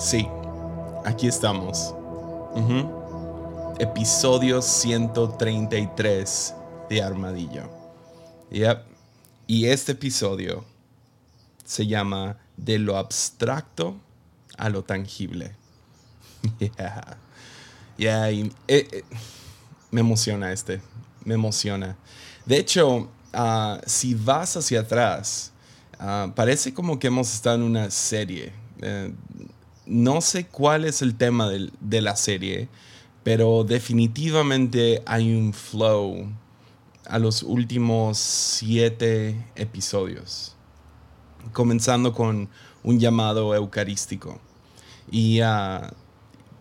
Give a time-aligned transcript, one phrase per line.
[0.00, 0.26] Sí,
[1.04, 1.94] aquí estamos.
[3.78, 6.54] Episodio 133
[6.88, 7.68] de Armadillo.
[8.50, 8.78] Yep.
[9.46, 10.64] Y este episodio
[11.66, 14.00] se llama De lo abstracto
[14.56, 15.54] a lo tangible.
[16.58, 17.18] yeah.
[17.98, 19.04] Yeah, eh, eh,
[19.90, 20.80] me emociona este.
[21.26, 21.98] Me emociona.
[22.46, 25.52] De hecho, ah, si vas hacia atrás,
[25.98, 28.54] ah, parece como que hemos estado en una serie.
[28.80, 29.12] Eh,
[29.90, 32.68] no sé cuál es el tema de, la serie,
[33.24, 36.32] pero definitivamente hay un flow
[37.06, 40.54] a los últimos siete episodios,
[41.52, 42.48] comenzando con
[42.84, 44.40] un llamado eucarístico.
[45.10, 45.92] Y ah,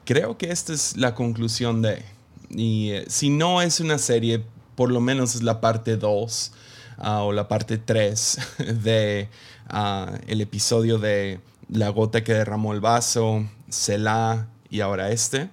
[0.05, 2.03] creo que esta es la conclusión de,
[2.49, 4.43] y eh, si no es una serie,
[4.75, 6.51] por lo menos es la parte 2
[6.97, 8.39] ah, o la parte 3
[8.83, 9.29] de
[9.67, 11.39] ah, el episodio de
[11.69, 15.49] la gota que derramó el vaso, Selah y ahora este.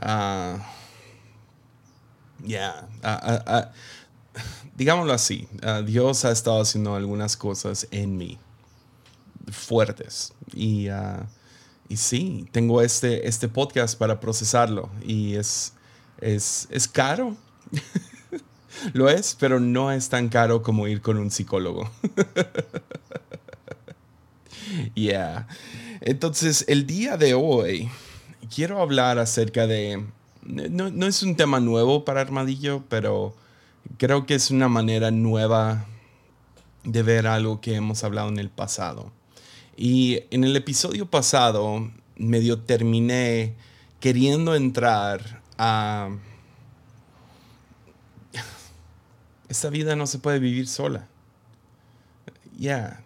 [0.00, 0.58] Uh,
[2.44, 2.86] ya,
[4.76, 5.48] digámoslo así,
[5.86, 8.38] Dios ha estado haciendo algunas cosas en mí
[9.50, 10.88] fuertes y,
[11.88, 15.72] y sí, tengo este, este podcast para procesarlo y es,
[16.20, 17.36] es, es caro.
[18.92, 21.90] Lo es, pero no es tan caro como ir con un psicólogo.
[24.94, 25.46] Yeah.
[26.00, 27.90] Entonces, el día de hoy
[28.54, 30.04] quiero hablar acerca de...
[30.42, 33.34] No, es un tema nuevo para Armadillo, pero
[33.98, 35.86] creo que es una manera nueva
[36.84, 39.10] de ver algo que hemos hablado en el pasado.
[39.76, 43.54] Y en el episodio pasado medio terminé
[44.00, 46.10] queriendo entrar a...
[49.48, 51.06] Esta vida no se puede vivir sola.
[52.58, 53.04] Ya,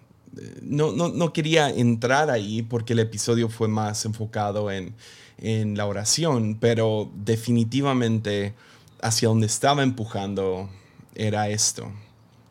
[0.62, 4.94] no, no, quería entrar ahí porque el episodio fue más enfocado en,
[5.42, 8.54] la oración, pero definitivamente
[9.00, 10.68] hacia donde estaba empujando
[11.14, 11.90] era esto.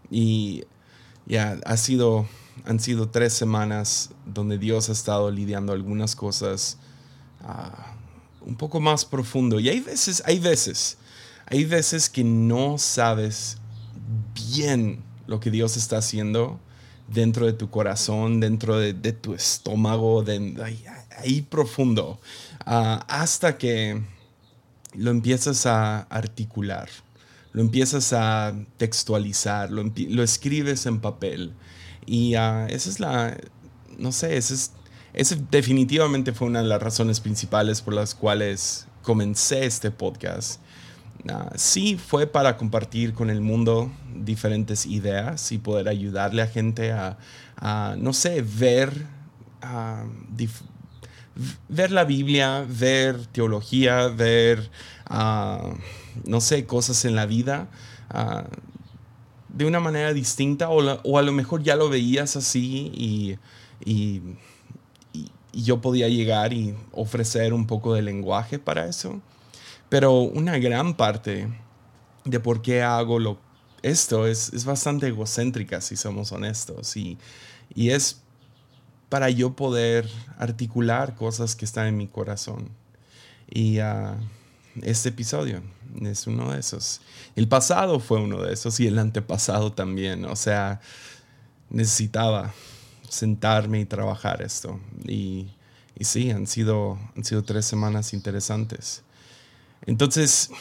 [0.10, 0.64] Y
[1.28, 2.28] ya ha sido,
[2.66, 6.80] han sido tres semanas donde Dios ha estado lidiando algunas cosas
[7.42, 7.96] ah,
[8.42, 9.60] un poco más profundo.
[9.60, 10.98] Y hay veces, hay veces,
[11.46, 13.58] hay veces que no sabes
[14.56, 16.60] bien lo que Dios está haciendo
[17.12, 20.24] dentro de tu corazón, dentro de, tu estómago,
[21.18, 22.20] ahí, profundo,
[22.66, 24.02] ah, hasta que
[24.94, 26.90] lo empiezas a articular,
[27.54, 31.54] lo empiezas a textualizar, lo, escribes en papel.
[32.06, 33.38] Y uh, esa es la,
[33.98, 34.72] no sé, esa es,
[35.14, 40.60] ese definitivamente fue una de las razones principales por las cuales comencé este podcast.
[41.28, 46.94] Ah, sí fue para compartir con el mundo diferentes ideas y poder ayudarle a gente
[46.94, 47.18] a,
[47.98, 49.06] no sé, ver,
[51.68, 54.72] ver la Biblia, ver teología, ver,
[55.08, 55.74] ah,
[56.26, 57.68] no sé, cosas en la vida
[58.10, 58.46] ah,
[59.50, 63.38] de una manera distinta o, a lo mejor ya lo veías así y,
[63.84, 64.22] y
[65.52, 69.22] yo podía llegar y ofrecer un poco de lenguaje para eso.
[69.90, 71.48] Pero una gran parte
[72.24, 73.40] de por qué hago lo,
[73.82, 76.96] esto es, es bastante egocéntrica, si somos honestos.
[76.96, 77.18] Y,
[77.74, 78.22] y es
[79.10, 80.08] para yo poder
[80.38, 82.70] articular cosas que están en mi corazón.
[83.50, 84.16] Y uh,
[84.84, 85.64] este episodio
[86.02, 87.02] es uno de esos.
[87.36, 90.26] El pasado fue uno de esos y el antepasado también.
[90.26, 90.80] O sea,
[91.70, 92.54] necesitaba
[93.10, 94.80] sentarme y trabajar esto.
[95.06, 95.48] Y,
[95.98, 99.04] y sí, han sido, han sido tres semanas interesantes.
[99.90, 100.52] Entonces,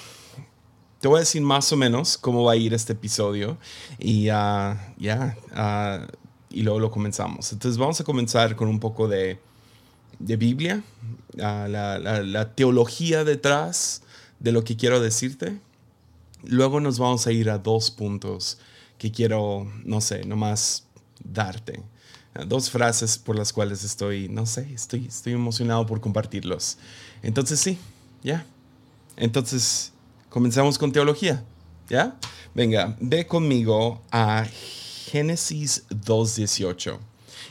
[1.00, 3.58] te voy a decir más o menos cómo va a ir este episodio
[3.98, 4.94] y ya,
[5.54, 6.06] ah,
[6.48, 7.52] y luego lo comenzamos.
[7.52, 9.38] Entonces vamos a comenzar con un poco de,
[10.18, 10.82] Biblia,
[11.42, 14.00] ah, la, teología detrás
[14.40, 15.60] de lo que quiero decirte.
[16.44, 18.58] Luego nos vamos a ir a dos puntos
[18.96, 20.86] que quiero, no sé, nomás
[21.22, 21.82] darte.
[22.46, 26.78] Dos frases por las cuales estoy, no sé, estoy, estoy emocionado por compartirlos.
[27.22, 27.78] Entonces sí,
[28.22, 28.46] ya.
[29.18, 29.92] Entonces,
[30.28, 31.44] comenzamos con teología,
[31.88, 32.16] ¿ya?
[32.54, 34.46] Venga, ve conmigo a
[35.10, 36.98] Génesis 2.18.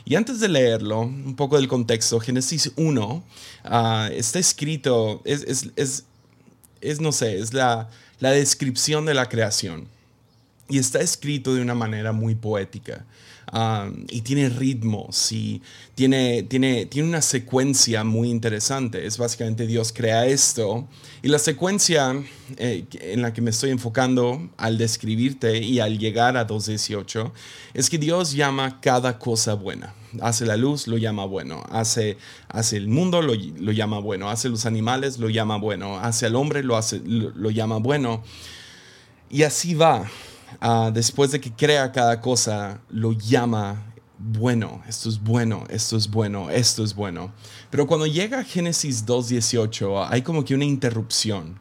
[0.06, 3.22] Y antes de leerlo, un poco del contexto, Génesis 1
[3.64, 5.70] ah, está escrito, es,
[6.80, 9.86] es, no sé, es la, la descripción de la creación.
[10.70, 13.04] y está escrito de una manera muy poética.
[14.10, 15.62] Y tiene ritmos y
[15.94, 19.06] tiene, tiene, tiene una secuencia muy interesante.
[19.06, 20.86] Es básicamente Dios crea esto
[21.22, 22.22] y la secuencia
[22.56, 27.32] eh, en la que me estoy enfocando al describirte y al llegar a 2.18
[27.74, 29.94] es que Dios llama cada cosa buena.
[30.20, 31.64] Hace la luz, lo llama bueno.
[31.70, 32.18] Hace,
[32.48, 34.30] hace el mundo, lo, lo llama bueno.
[34.30, 35.98] Hace los animales, lo llama bueno.
[35.98, 38.22] Hace al hombre, lo, hace, lo llama bueno.
[39.30, 40.08] Y así va.
[40.60, 43.84] Ah, después de que crea cada cosa, lo llama
[44.18, 47.32] bueno, esto es bueno, esto es bueno, esto es bueno.
[47.70, 51.60] Pero cuando llega a Génesis 2.18, hay como que una interrupción.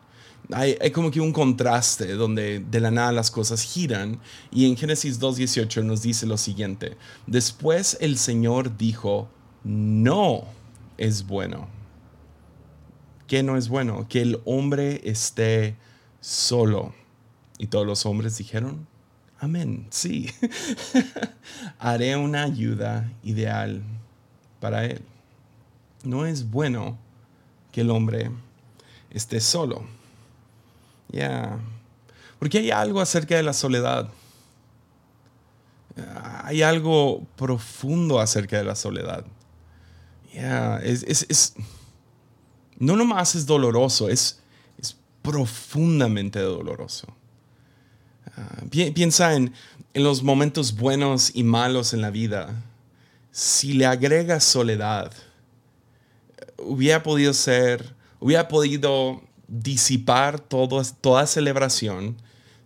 [0.51, 4.19] Hay, hay, como que un contraste donde de la nada las cosas giran
[4.49, 6.95] y en Génesis 2.18 nos dice lo siguiente,
[7.25, 9.27] después el Señor dijo,
[9.65, 10.45] no
[10.97, 11.67] es bueno.
[13.27, 14.07] ¿Qué no es bueno?
[14.07, 15.75] Que el hombre esté
[16.21, 16.93] solo.
[17.57, 18.87] Y todos los hombres dijeron,
[19.39, 20.29] amén, sí.
[21.79, 23.81] Haré una ayuda ideal
[24.59, 25.01] para él.
[26.03, 26.97] No es bueno
[27.71, 28.31] que el hombre
[29.09, 29.83] esté solo.
[31.09, 31.59] Ya.
[32.39, 34.09] Porque hay algo acerca de la soledad.
[36.43, 39.25] Hay algo profundo acerca de la soledad.
[40.33, 40.77] Ya.
[40.77, 41.55] Es, es,
[42.77, 44.39] no nomás es doloroso, es,
[44.77, 47.07] es profundamente doloroso.
[48.37, 49.53] Ah, piensa en,
[49.93, 52.63] los momentos buenos y malos en la vida.
[53.31, 55.11] Si le agregas soledad,
[56.59, 62.15] hubiera podido ser, hubiera podido disipar toda celebración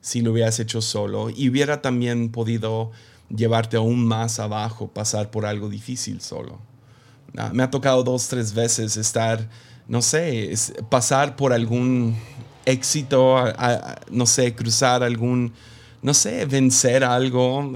[0.01, 2.91] si lo hubieras hecho solo y hubiera también podido
[3.29, 6.59] llevarte aún más abajo, pasar por algo difícil solo.
[7.37, 9.47] Ah, me ha tocado dos, tres veces estar,
[9.87, 10.53] no sé,
[10.89, 12.17] pasar por algún
[12.65, 13.43] éxito,
[14.09, 15.53] no sé, cruzar algún,
[16.01, 17.73] no sé, vencer algo,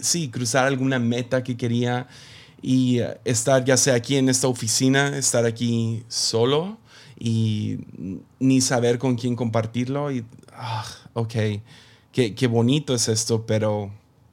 [0.00, 2.06] sí, cruzar alguna meta que quería
[2.62, 6.78] y eh, estar ya sea aquí en esta oficina, estar aquí solo
[7.18, 7.78] y
[8.38, 11.34] ni saber con quién compartirlo y, ah, ok,
[12.12, 13.90] qué, qué, bonito es esto, pero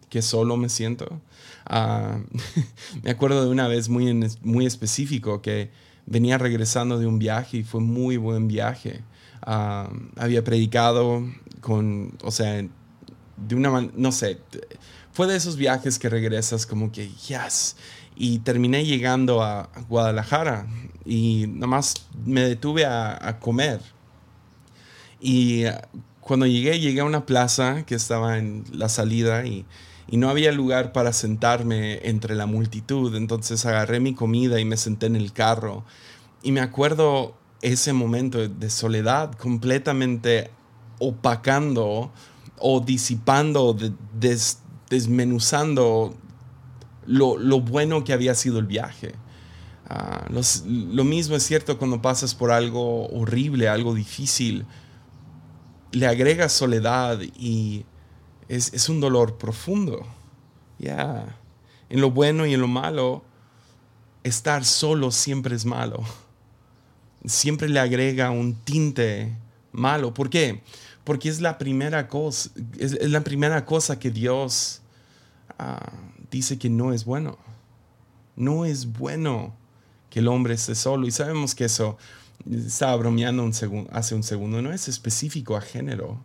[0.09, 1.21] qué solo me siento.
[1.65, 2.19] Ah,
[3.03, 5.69] me acuerdo de una vez muy, muy específico que
[6.05, 9.03] venía regresando de un viaje y fue muy buen viaje.
[9.41, 11.25] Ah, había predicado
[11.61, 12.63] con, o sea,
[13.37, 14.39] de una manera, no sé,
[15.11, 17.75] fue de esos viajes que regresas como que, yes.
[18.15, 20.67] Y terminé llegando a Guadalajara
[21.05, 21.93] y nomás
[22.25, 23.81] me detuve a, comer.
[25.19, 25.87] Y ah,
[26.19, 29.65] cuando llegué, llegué a una plaza que estaba en la salida y,
[30.11, 33.15] y no había lugar para sentarme entre la multitud.
[33.15, 35.85] Entonces agarré mi comida y me senté en el carro.
[36.43, 40.51] Y me acuerdo ese momento de soledad completamente
[40.99, 42.11] opacando
[42.59, 43.77] o disipando,
[44.89, 46.13] desmenuzando
[47.05, 49.15] lo, bueno que había sido el viaje.
[49.87, 50.27] Ah,
[50.67, 54.65] lo mismo es cierto cuando pasas por algo horrible, algo difícil.
[55.93, 57.85] Le agregas soledad y
[58.55, 60.05] es, un dolor profundo.
[60.79, 61.37] Ya.
[61.89, 63.23] En lo bueno y en lo malo,
[64.23, 66.03] estar solo siempre es malo
[67.25, 69.35] siempre le agrega un tinte
[69.71, 70.13] malo.
[70.13, 70.61] ¿Por qué?
[71.03, 74.81] Porque es la primera cosa, es, la primera cosa que Dios
[75.57, 75.91] ah,
[76.29, 77.37] dice que no es bueno.
[78.35, 79.53] No es bueno
[80.09, 81.07] que el hombre esté solo.
[81.07, 81.97] Y sabemos que eso,
[82.49, 83.49] estaba bromeando
[83.91, 86.19] hace un segundo, no es específico a género.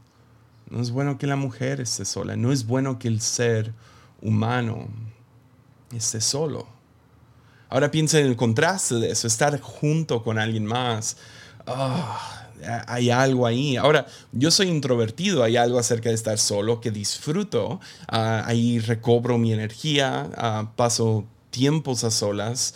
[0.71, 2.37] No es bueno que la mujer esté sola.
[2.37, 3.73] No es bueno que el ser
[4.21, 4.89] humano
[5.95, 6.67] esté solo.
[7.69, 11.17] Ahora piensa en el contraste de eso, estar junto con alguien más.
[11.67, 12.49] Ah,
[12.87, 13.77] hay algo ahí.
[13.77, 17.81] Ahora, yo soy introvertido, hay algo acerca de estar solo que disfruto.
[18.09, 22.75] Ah, ahí recobro mi energía, ah, paso tiempos a solas,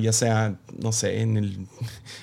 [0.00, 1.66] ya sea, no sé, en, el,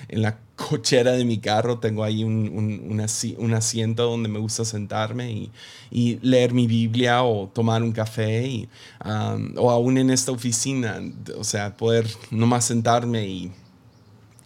[0.08, 3.00] en la cochera de mi carro tengo ahí un, un,
[3.38, 5.52] un, asiento donde me gusta sentarme y,
[5.90, 8.68] y, leer mi Biblia o tomar un café y,
[9.56, 10.98] o aún en esta oficina,
[11.36, 13.52] o sea, poder nomás sentarme y,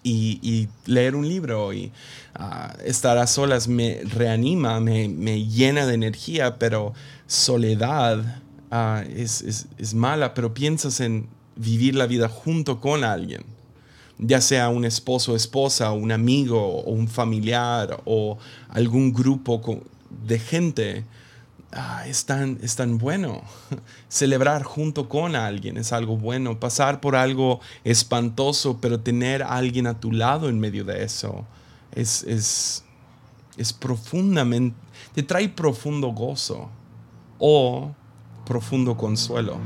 [0.03, 1.93] y, leer un libro y
[2.35, 6.93] ah, estar a solas me reanima, me, me, llena de energía, pero
[7.29, 8.43] soledad
[8.73, 13.45] ah, es, es, es mala, pero piensas en vivir la vida junto con alguien
[14.25, 19.61] ya sea un esposo o esposa, un amigo o un familiar o algún grupo
[20.27, 21.05] de gente,
[21.73, 23.43] ah, es, tan, es tan bueno.
[24.09, 26.61] Celebrar junto con alguien es algo bueno.
[26.61, 31.45] Pasar por algo espantoso, pero tener a alguien a tu lado en medio de eso
[31.93, 32.85] es, es,
[33.57, 34.77] es profundamente,
[35.15, 36.71] te trae profundo gozo
[37.39, 37.91] o
[38.47, 39.59] profundo consuelo.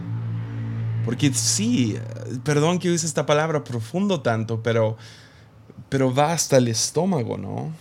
[1.06, 1.96] Porque sí,
[2.44, 4.98] perdón que use esta palabra profundo tanto, pero,
[5.88, 7.72] pero va hasta el estómago, ¿no?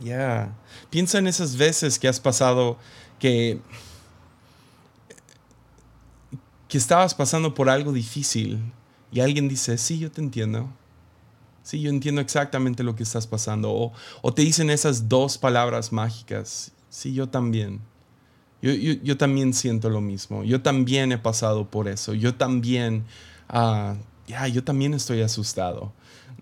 [0.00, 0.54] Ya.
[0.90, 2.78] Piensa en esas veces que has pasado
[3.18, 3.60] que
[6.68, 8.60] que estabas pasando por algo difícil
[9.10, 10.68] y alguien dice, sí, yo te entiendo.
[11.62, 13.92] Sí, yo entiendo exactamente lo que estás pasando.
[14.22, 16.72] O, te dicen esas dos palabras mágicas.
[16.88, 17.80] Sí, yo también.
[18.60, 20.42] Yo, también siento lo mismo.
[20.42, 22.14] Yo también he pasado por eso.
[22.14, 23.04] Yo también,
[23.48, 23.94] ah,
[24.26, 25.92] ya, yo también estoy asustado.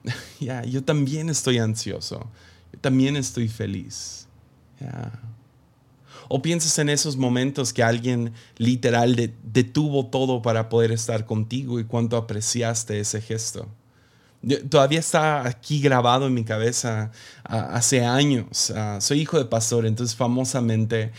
[0.40, 2.26] ya, yo también estoy ansioso.
[2.72, 4.26] Yo también estoy feliz.
[6.28, 11.84] O piensas en esos momentos que alguien literal detuvo todo para poder estar contigo y
[11.84, 13.68] cuánto apreciaste ese gesto.
[14.70, 17.10] Todavía está aquí grabado en mi cabeza
[17.44, 18.72] hace años.
[19.00, 21.12] soy hijo de pastor, entonces famosamente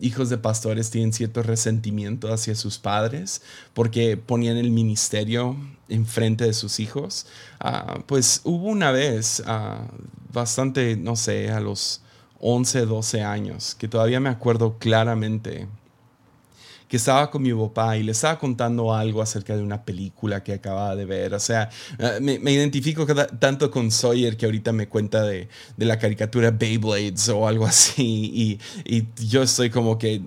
[0.00, 3.42] hijos de pastores tienen cierto resentimiento hacia sus padres
[3.74, 5.56] porque ponían el ministerio
[5.88, 7.26] enfrente de sus hijos.
[7.60, 9.86] Ah, pues hubo una vez, ah,
[10.32, 12.02] bastante, no sé, a los
[12.40, 15.66] 11, 12 años, que todavía me acuerdo claramente
[16.88, 20.54] que estaba con mi papá y le estaba contando algo acerca de una película que
[20.54, 21.34] acababa de ver.
[21.34, 26.50] O sea, eh, me, identifico tanto con Sawyer que ahorita me cuenta de, la caricatura
[26.50, 28.30] Beyblades o algo así.
[28.34, 30.22] Y, y, yo estoy como que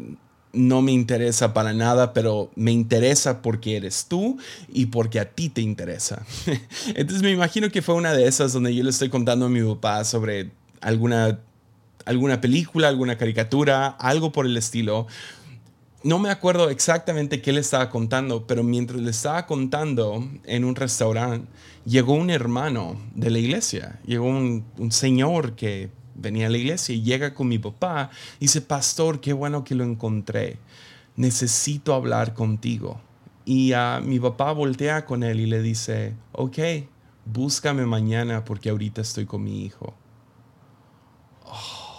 [0.52, 4.38] no me interesa para nada, pero me interesa porque eres tú
[4.68, 6.26] y porque a ti te interesa.
[6.88, 9.62] Entonces me imagino que fue una de esas donde yo le estoy contando a mi
[9.62, 10.52] papá sobre
[10.82, 11.40] alguna
[12.06, 15.06] alguna película, alguna caricatura, algo por el estilo.
[16.02, 20.76] No me acuerdo exactamente qué le estaba contando, pero mientras le estaba contando en un
[20.76, 21.46] restaurante,
[21.86, 27.02] llegó un hermano de la iglesia, llegó un, señor que venía a la iglesia y
[27.02, 30.58] llega con mi papá y dice, pastor, qué bueno que lo encontré,
[31.18, 33.02] necesito hablar contigo.
[33.44, 36.60] Y a mi papá voltea con él y le dice, ok,
[37.26, 39.94] búscame mañana porque ahorita estoy con mi hijo.
[41.44, 41.90] Oh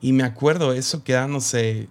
[0.00, 1.88] y me acuerdo eso quedándose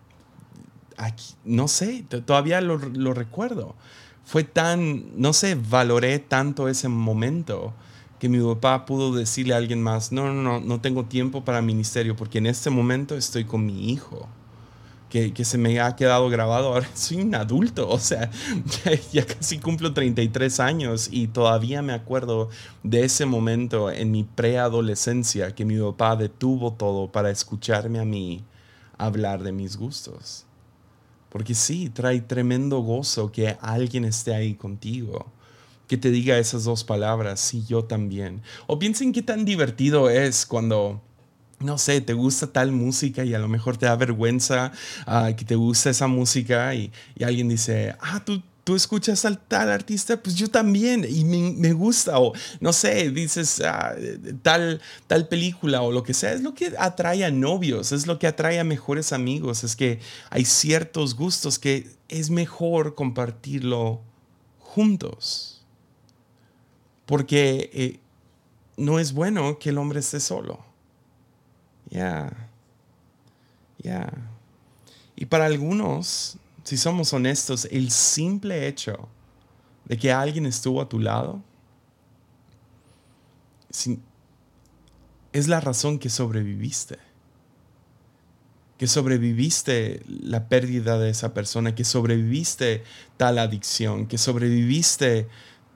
[0.97, 3.75] aquí, no sé, todavía lo, lo recuerdo.
[4.23, 7.73] Fue tan, no sé, valoré tanto ese momento
[8.19, 11.61] que mi papá pudo decirle a alguien más, no, no, no, no tengo tiempo para
[11.61, 14.27] ministerio porque en este momento estoy con mi hijo
[15.33, 16.73] que, se me ha quedado grabado.
[16.73, 18.29] Ahora soy un adulto, o sea,
[19.11, 22.49] ya, casi cumplo 33 años y todavía me acuerdo
[22.83, 28.43] de ese momento en mi preadolescencia que mi papá detuvo todo para escucharme a mí
[28.97, 30.44] hablar de mis gustos.
[31.35, 35.25] Porque sí, trae tremendo gozo que alguien esté ahí contigo
[35.85, 38.41] que te diga esas dos palabras, sí, yo también.
[38.67, 41.01] O piensen qué tan divertido es cuando
[41.59, 44.71] no sé, te gusta tal música y a lo mejor te da vergüenza
[45.05, 49.69] ah, que te gusta esa música y, alguien dice, ah, tú, tú escuchas al tal
[49.69, 53.93] artista, pues yo también y me, gusta o no sé, dices ah,
[54.41, 58.17] tal, tal película o lo que sea, es lo que atrae a novios, es lo
[58.17, 59.99] que atrae a mejores amigos, es que
[60.31, 64.01] hay ciertos gustos que es mejor compartirlo
[64.57, 65.63] juntos,
[67.05, 67.99] porque eh,
[68.77, 70.65] no es bueno que el hombre esté solo.
[71.91, 72.49] Ya.
[73.77, 74.11] Ya.
[75.15, 79.07] Y para algunos, si somos honestos, el simple hecho
[79.85, 81.43] de que alguien estuvo a tu lado
[85.31, 86.97] es la razón que sobreviviste.
[88.79, 92.83] Que sobreviviste la pérdida de esa persona, que sobreviviste
[93.15, 95.27] tal adicción, que sobreviviste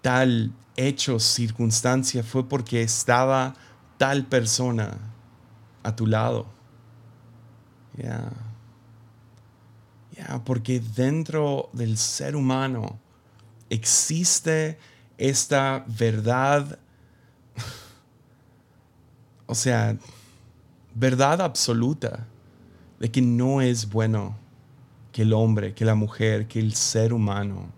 [0.02, 3.54] tal hecho, circunstancia, fue porque estaba
[4.00, 4.98] tal persona
[5.84, 6.48] a tu lado.
[7.96, 8.49] Ya.
[10.46, 13.00] Porque dentro del ser humano
[13.70, 14.78] existe
[15.18, 16.80] esta verdad,
[19.46, 19.98] o sea,
[20.94, 22.26] verdad absoluta
[23.00, 24.38] de que no es bueno
[25.12, 27.72] que el hombre, que la mujer, que el ser humano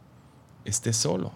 [0.65, 1.31] esté solo.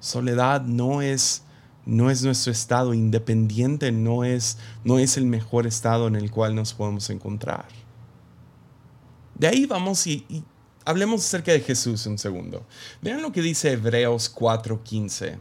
[0.00, 1.44] Soledad no es
[1.84, 6.54] no es nuestro estado independiente, no es, no es el mejor estado en el cual
[6.54, 7.66] nos podemos encontrar.
[9.34, 10.44] De ahí vamos y,
[10.84, 12.64] hablemos acerca de Jesús un segundo.
[13.00, 15.38] Vean lo que dice Hebreos 4:15.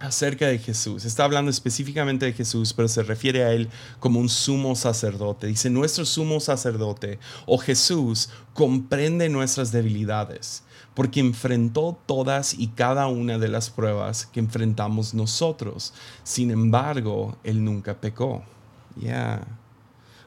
[0.00, 1.06] acerca de Jesús.
[1.06, 3.70] Está hablando específicamente de Jesús, pero se refiere a él
[4.00, 5.46] como un sumo sacerdote.
[5.46, 10.62] Dice, nuestro sumo sacerdote o Jesús comprende nuestras debilidades
[10.94, 15.92] porque enfrentó todas y cada una de las pruebas que enfrentamos nosotros.
[16.22, 18.44] Sin embargo, él nunca pecó.
[18.96, 19.44] Ya.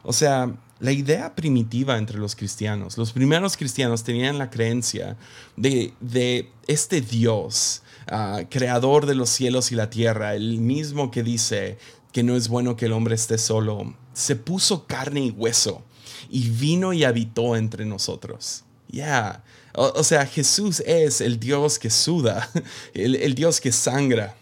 [0.03, 5.17] O sea, la idea primitiva entre los cristianos, los primeros cristianos tenían la creencia
[5.55, 11.23] de, de este Dios Ah, creador de los cielos y la tierra, el mismo que
[11.23, 11.77] dice
[12.13, 15.83] que no es bueno que el hombre esté solo, se puso carne y hueso
[16.29, 18.63] y vino y habitó entre nosotros.
[18.87, 19.43] Ya,
[19.73, 22.49] o, sea, Jesús es el Dios que suda,
[22.93, 24.37] el Dios que sangra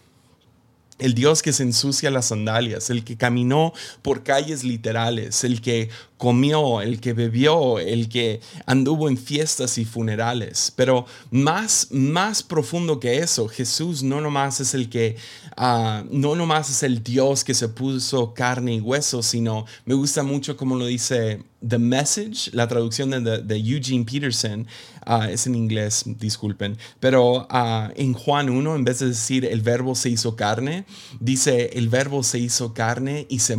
[0.98, 5.90] el Dios que se ensucia las sandalias, el que caminó por calles literales, el que
[6.16, 10.72] comió, el que bebió, el que anduvo en fiestas y funerales.
[10.74, 15.16] Pero más, más profundo que eso, Jesús no nomás es el que,
[15.56, 20.22] ah, no nomás es el Dios que se puso carne y hueso, sino me gusta
[20.22, 24.66] mucho como lo dice The Message, la traducción de, Eugene Peterson,
[25.04, 29.60] ah, es en inglés, disculpen, pero ah, en Juan 1, en vez de decir el
[29.60, 30.86] verbo se hizo carne,
[31.20, 33.56] dice el verbo se hizo carne y se,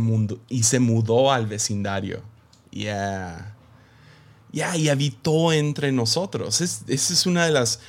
[0.48, 2.22] y se mudó al vecindario.
[2.70, 3.54] Yeah.
[4.50, 6.60] Yeah, y habitó entre nosotros.
[6.60, 7.80] esa es una de las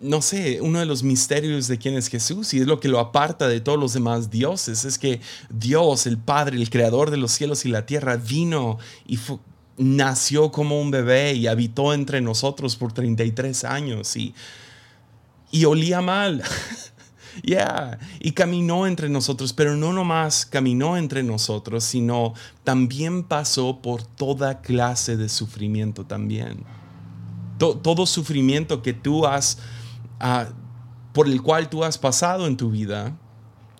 [0.00, 2.98] no sé, uno de los misterios de quién es Jesús y es lo que lo
[2.98, 7.32] aparta de todos los demás dioses, es que Dios, el Padre, el Creador de los
[7.32, 9.18] cielos y la tierra, vino y
[9.76, 14.34] nació como un bebé y habitó entre nosotros por 33 años y,
[15.50, 16.42] y olía mal.
[17.42, 22.34] Ya, y caminó entre nosotros, pero no nomás caminó entre nosotros, sino
[22.64, 26.64] también pasó por toda clase de sufrimiento también.
[27.58, 29.58] todo sufrimiento que tú has
[30.24, 30.46] Ah,
[31.12, 33.18] por el cual tú has pasado en tu vida,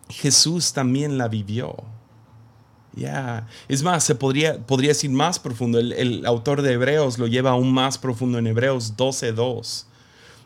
[0.08, 1.76] Jesús también la vivió.
[2.94, 5.78] Ya, es más, se podría, podría decir más profundo.
[5.78, 9.86] El, autor de Hebreos lo lleva aún más profundo en Hebreos 12:2.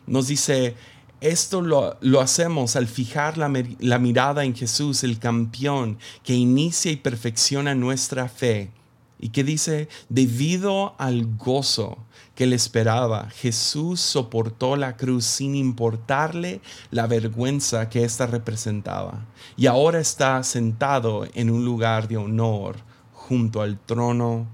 [0.05, 0.75] Nos dice:
[1.21, 6.91] Esto lo, lo hacemos al fijar la, la mirada en Jesús, el campeón que inicia
[6.91, 8.71] y perfecciona nuestra fe.
[9.19, 11.97] Y que dice: Debido al gozo
[12.35, 19.25] que le esperaba, Jesús soportó la cruz sin importarle la vergüenza que ésta representaba.
[19.55, 22.75] Y ahora está sentado en un lugar de honor
[23.11, 24.45] junto al trono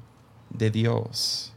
[0.50, 1.52] de Dios.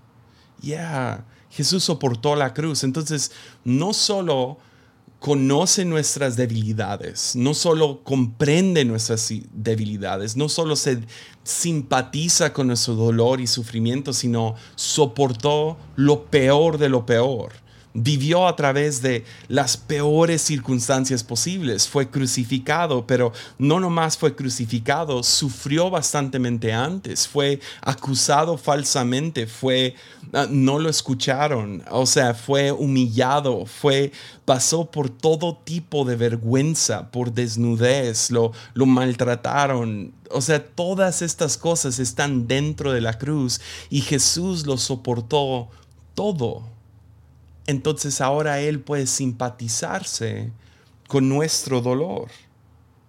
[0.60, 2.82] Ya, Jesús soportó la cruz.
[2.82, 3.30] Entonces,
[3.62, 4.58] no solo
[5.26, 11.00] conoce nuestras debilidades, no solo comprende nuestras debilidades, no solo se
[11.42, 17.65] simpatiza con nuestro dolor y sufrimiento, sino soportó lo peor de lo peor
[17.96, 21.88] vivió a través de las peores circunstancias posibles.
[21.88, 27.26] Fue crucificado, pero no nomás fue crucificado, sufrió bastantemente antes.
[27.26, 29.94] Fue acusado falsamente, fue
[30.34, 34.12] ah, no lo escucharon, o sea, fue humillado, fue
[34.44, 40.12] pasó por todo tipo de vergüenza, por desnudez, lo, lo maltrataron.
[40.30, 45.68] O sea, todas estas cosas están dentro de la cruz y Jesús lo soportó
[46.14, 46.75] todo
[47.66, 50.52] entonces ahora Él puede simpatizarse
[51.08, 52.28] con nuestro dolor.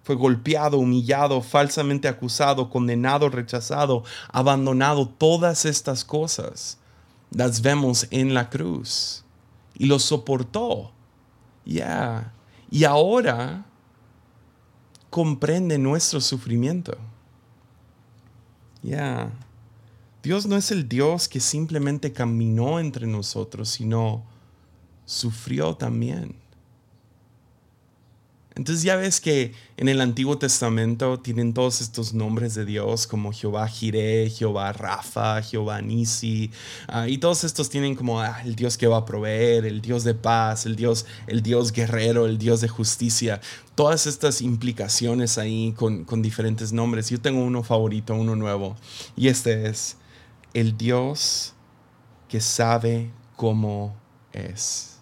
[0.02, 5.08] Fue golpeado, humillado, falsamente acusado, condenado, rechazado, abandonado.
[5.08, 6.78] Todas estas cosas
[7.30, 9.24] las vemos en la cruz.
[9.74, 10.92] Y lo soportó.
[11.64, 12.32] Ya.
[12.70, 13.66] Y ahora
[15.10, 16.96] comprende nuestro sufrimiento.
[18.82, 19.30] Ya.
[20.22, 24.24] Dios no es el Dios que simplemente caminó entre nosotros, sino
[25.08, 26.36] sufrió también.
[28.54, 33.32] Entonces ya ves que en el Antiguo Testamento tienen todos estos nombres de Dios como
[33.32, 36.50] Jehová Jireh, Jehová Rafa, Jehová Nisi,
[36.88, 40.02] ah, y todos estos tienen como ah, el Dios que va a proveer, el Dios
[40.02, 43.40] de paz, el Dios, el Dios guerrero, el Dios de justicia,
[43.76, 47.08] todas estas implicaciones ahí con, con diferentes nombres.
[47.08, 48.76] Yo tengo uno favorito, uno nuevo,
[49.16, 49.96] y este es
[50.52, 51.54] el Dios
[52.28, 53.96] que sabe cómo
[54.32, 54.97] es.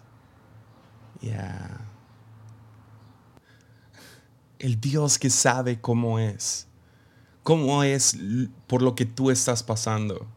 [4.59, 6.67] El Dios que sabe cómo es.
[7.43, 8.17] Cómo es
[8.67, 10.27] por lo que tú estás pasando.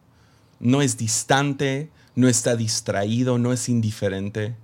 [0.60, 4.56] No es distante, no está distraído, no es indiferente.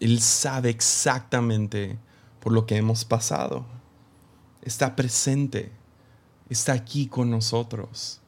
[0.00, 1.98] Él sabe exactamente
[2.40, 3.66] por lo que hemos pasado.
[4.62, 5.72] Está presente.
[6.48, 8.20] Está aquí con nosotros.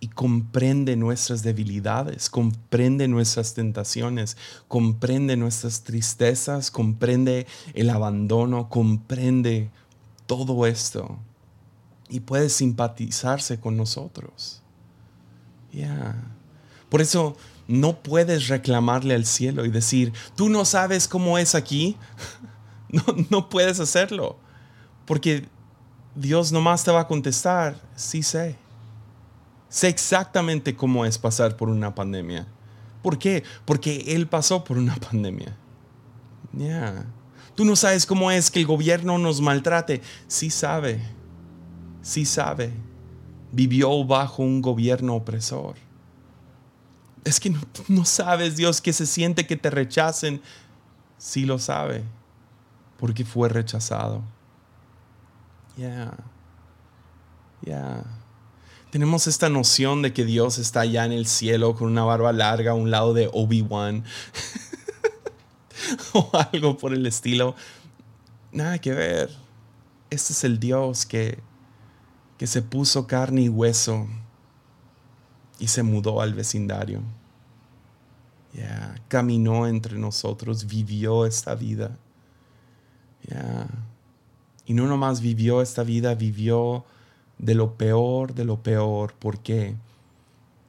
[0.00, 4.36] Y comprende nuestras debilidades, comprende nuestras tentaciones,
[4.68, 9.70] comprende nuestras tristezas, comprende el abandono, comprende
[10.26, 11.18] todo esto
[12.08, 14.60] y puede simpatizarse con nosotros.
[16.88, 21.96] Por eso no puedes reclamarle al cielo y decir, tú no sabes cómo es aquí.
[22.88, 24.36] no, no puedes hacerlo.
[25.06, 25.48] Porque
[26.14, 28.56] Dios nomás te va a contestar, sí sé.
[29.74, 32.46] Sé exactamente cómo es pasar por una pandemia.
[33.02, 33.42] ¿Por qué?
[33.64, 35.56] Porque Él pasó por una pandemia.
[36.52, 37.06] Ya.
[37.56, 40.00] Tú no sabes cómo es que el gobierno nos maltrate.
[40.28, 41.00] Sí sabe.
[42.02, 42.72] Sí sabe.
[43.50, 45.74] Vivió bajo un gobierno opresor.
[47.24, 47.52] Es que
[47.88, 50.40] no, sabes, Dios, que se siente que te rechacen.
[51.18, 52.04] Sí lo sabe.
[52.96, 54.22] Porque fue rechazado.
[55.76, 56.14] Ya.
[57.62, 58.04] Ya.
[58.94, 62.70] Tenemos esta noción de que Dios está allá en el cielo con una barba larga
[62.70, 64.04] a un lado de Obi-Wan.
[66.12, 67.56] o algo por el estilo.
[68.52, 69.30] Nada que ver.
[70.10, 71.40] Este es el Dios que,
[72.38, 74.06] que se puso carne y hueso
[75.58, 77.02] y se mudó al vecindario.
[78.52, 81.98] Ya, caminó entre nosotros, vivió esta vida.
[83.28, 83.66] Ya.
[84.66, 86.84] Y no nomás vivió esta vida, vivió
[87.38, 89.14] de lo peor, de lo peor.
[89.14, 89.76] ¿Por qué?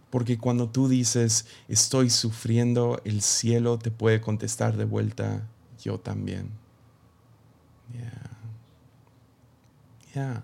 [0.10, 5.48] Porque cuando tú dices, estoy sufriendo, el cielo te puede contestar de vuelta,
[5.84, 6.52] yo también.
[7.94, 8.22] Ya.
[10.14, 10.44] Ya.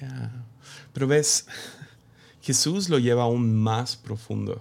[0.00, 0.44] Ya.
[0.92, 1.46] Pero ves,
[2.42, 4.60] Jesús lo lleva aún más profundo,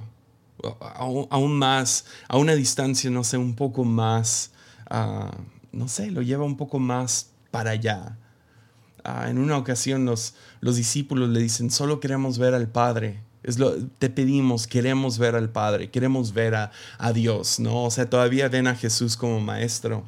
[0.80, 4.52] aún, más, a una distancia, no sé, un poco más,
[4.90, 5.32] ah,
[5.72, 8.18] no sé, lo lleva un poco más para allá.
[9.08, 13.22] Ah, en una ocasión los, los discípulos le dicen, solo queremos ver al Padre.
[13.44, 17.84] Es lo, te pedimos, queremos ver al Padre, queremos ver a, a, Dios, ¿no?
[17.84, 20.04] O sea, todavía ven a Jesús como maestro.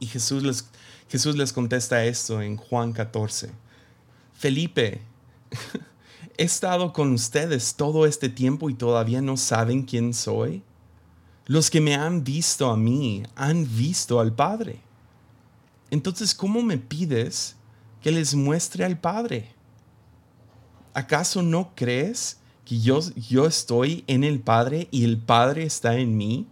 [0.00, 0.68] Y Jesús les,
[1.08, 3.52] Jesús les contesta esto en Juan 14.
[4.34, 5.02] Felipe,
[6.36, 10.64] he estado con ustedes todo este tiempo y todavía no saben quién soy.
[11.46, 14.80] Los que me han visto a mí han visto al Padre.
[15.90, 17.54] Entonces, ¿cómo me pides
[18.00, 19.52] que les muestre al Padre?
[20.94, 26.16] ¿Acaso no crees que yo, yo estoy en el Padre y el Padre está en
[26.16, 26.46] mí?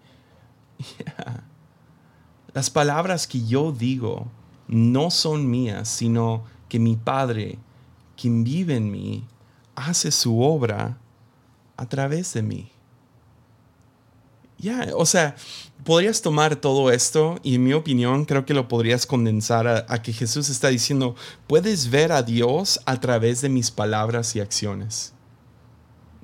[2.55, 4.27] Las palabras que yo digo
[4.69, 7.59] no son mías, sino que mi Padre,
[8.17, 9.27] quien vive en mí,
[9.75, 10.99] hace su obra
[11.77, 12.71] a través de mí.
[14.59, 15.37] Ya, o sea,
[15.85, 20.13] podrías tomar todo esto y en mi opinión creo que lo podrías condensar a, que
[20.13, 21.15] Jesús está diciendo,
[21.47, 25.15] puedes ver a Dios a través de mis palabras y acciones.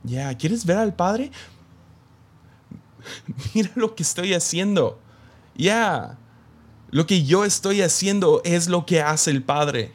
[0.03, 1.31] Ya, ¿quieres ver al Padre?
[3.55, 4.99] Mira lo que estoy haciendo.
[5.55, 6.19] Ya,
[6.91, 9.93] lo que yo estoy haciendo es lo que hace el Padre.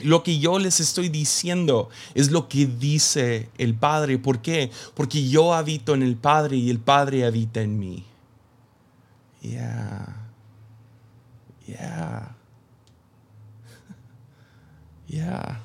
[0.00, 4.18] Lo que yo les estoy diciendo es lo que dice el Padre.
[4.18, 4.70] ¿Por qué?
[4.94, 8.04] Porque yo habito en el Padre y el Padre habita en mí.
[9.40, 10.28] Ya.
[11.66, 12.36] Ya.
[15.08, 15.62] Ya.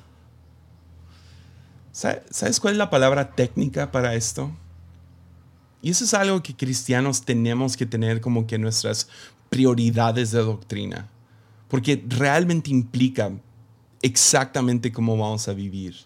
[1.92, 4.50] ¿Sabes cuál es la palabra técnica para esto?
[5.82, 9.08] Y eso es algo que cristianos tenemos que tener como que nuestras
[9.50, 11.08] prioridades de doctrina.
[11.68, 13.32] Porque realmente implica
[14.02, 15.96] exactamente cómo vamos a vivir.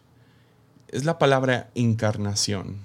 [0.88, 2.76] Es la palabra encarnación.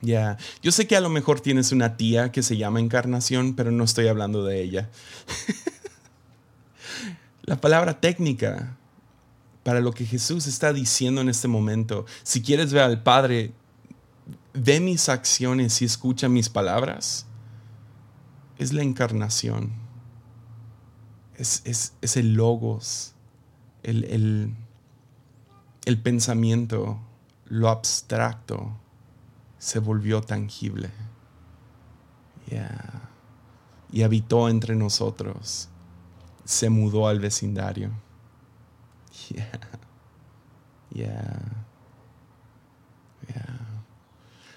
[0.00, 3.70] Ya, yo sé que a lo mejor tienes una tía que se llama encarnación, pero
[3.70, 4.90] no estoy hablando de ella.
[7.42, 8.76] la palabra técnica
[9.62, 13.52] para lo que Jesús está diciendo en este momento, si quieres ver al Padre,
[14.52, 17.24] ve mis acciones y escucha mis palabras,
[18.58, 19.72] es la encarnación.
[21.36, 23.13] Es, es, es el logos
[23.84, 24.56] el,
[26.02, 26.98] pensamiento,
[27.46, 28.76] lo abstracto,
[29.58, 30.90] se volvió tangible.
[33.92, 35.68] Y habitó entre nosotros.
[36.44, 37.90] Se mudó al vecindario.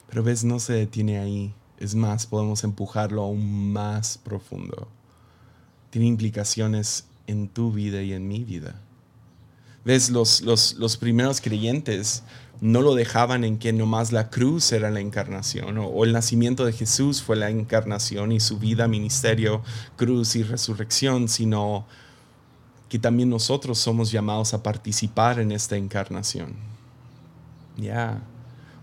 [0.10, 1.54] Pero ves, no se detiene ahí.
[1.78, 4.88] Es más, podemos empujarlo aún más profundo.
[5.92, 8.82] Tiene implicaciones en tu vida y en mi vida.
[9.88, 12.22] Ves, los, los, primeros creyentes
[12.60, 16.74] no lo dejaban en que nomás la cruz era la encarnación o, el nacimiento de
[16.74, 19.62] Jesús fue la encarnación y su vida, ministerio,
[19.96, 21.88] cruz y resurrección, sino
[22.90, 26.54] que también nosotros somos llamados a participar en esta encarnación.
[27.78, 28.22] Ya.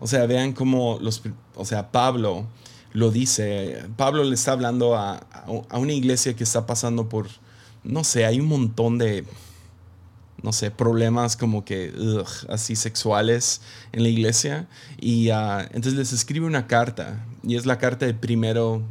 [0.01, 1.21] O sea, vean cómo los,
[1.55, 2.47] o sea, Pablo
[2.95, 3.85] lo dice.
[3.99, 5.17] Pablo le está hablando a,
[5.69, 7.29] a una iglesia que está pasando por,
[7.83, 9.27] no sé, hay un montón de,
[10.43, 11.93] no sé, problemas como que
[12.49, 13.61] así sexuales
[13.93, 14.69] en la iglesia.
[15.01, 17.25] Y uh, entonces les escribe una carta.
[17.43, 18.83] Y es la carta de primero,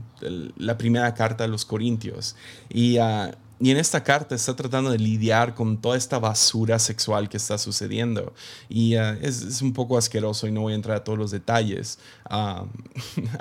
[0.58, 2.36] la primera carta a los Corintios.
[2.70, 7.30] Y, uh, y en esta carta está tratando de lidiar con toda esta basura sexual
[7.30, 8.34] que está sucediendo.
[8.68, 11.32] Y uh, es, es, un poco asqueroso y no voy a entrar a todos los
[11.32, 12.00] detalles.
[12.30, 12.66] a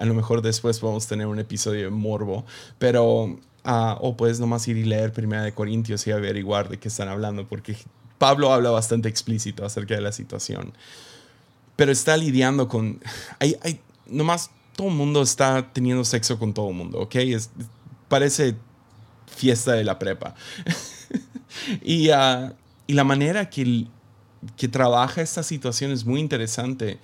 [0.05, 2.45] lo mejor después podemos tener un episodio de morbo.
[2.79, 7.09] Pero o puedes nomás ir y leer Primera de Corintios y averiguar de qué están
[7.09, 7.77] hablando, porque
[8.19, 10.73] Pablo habla bastante explícito acerca de la situación.
[11.77, 13.01] Pero está lidiando con...
[13.39, 17.15] Hay, hay, nomás todo el mundo está teniendo sexo con todo el mundo, ¿ok?
[17.17, 17.51] Es,
[18.09, 18.57] parece
[19.27, 20.35] fiesta de la prepa.
[21.83, 22.53] y, uh,
[22.87, 23.87] y, la manera que,
[24.57, 26.99] que trabaja esta situación es muy interesante.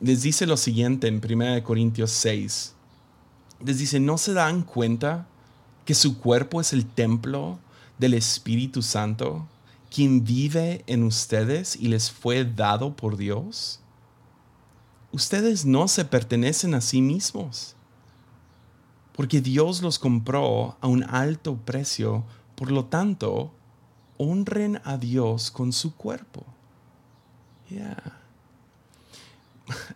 [0.00, 2.74] Les dice lo siguiente en 1 Corintios 6.
[3.64, 5.26] Les dice, ¿no se dan cuenta
[5.86, 7.58] que su cuerpo es el templo
[7.98, 9.48] del Espíritu Santo
[9.88, 13.80] quien vive en ustedes y les fue dado por Dios?
[15.12, 17.74] Ustedes no se pertenecen a sí mismos,
[19.14, 22.24] porque Dios los compró a un alto precio,
[22.56, 23.52] por lo tanto,
[24.18, 26.44] honren a Dios con su cuerpo.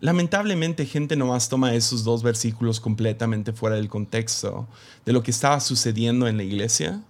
[0.00, 4.66] Lamentablemente gente nomás toma esos dos versículos completamente fuera del contexto
[5.04, 7.02] de lo que estaba sucediendo en la iglesia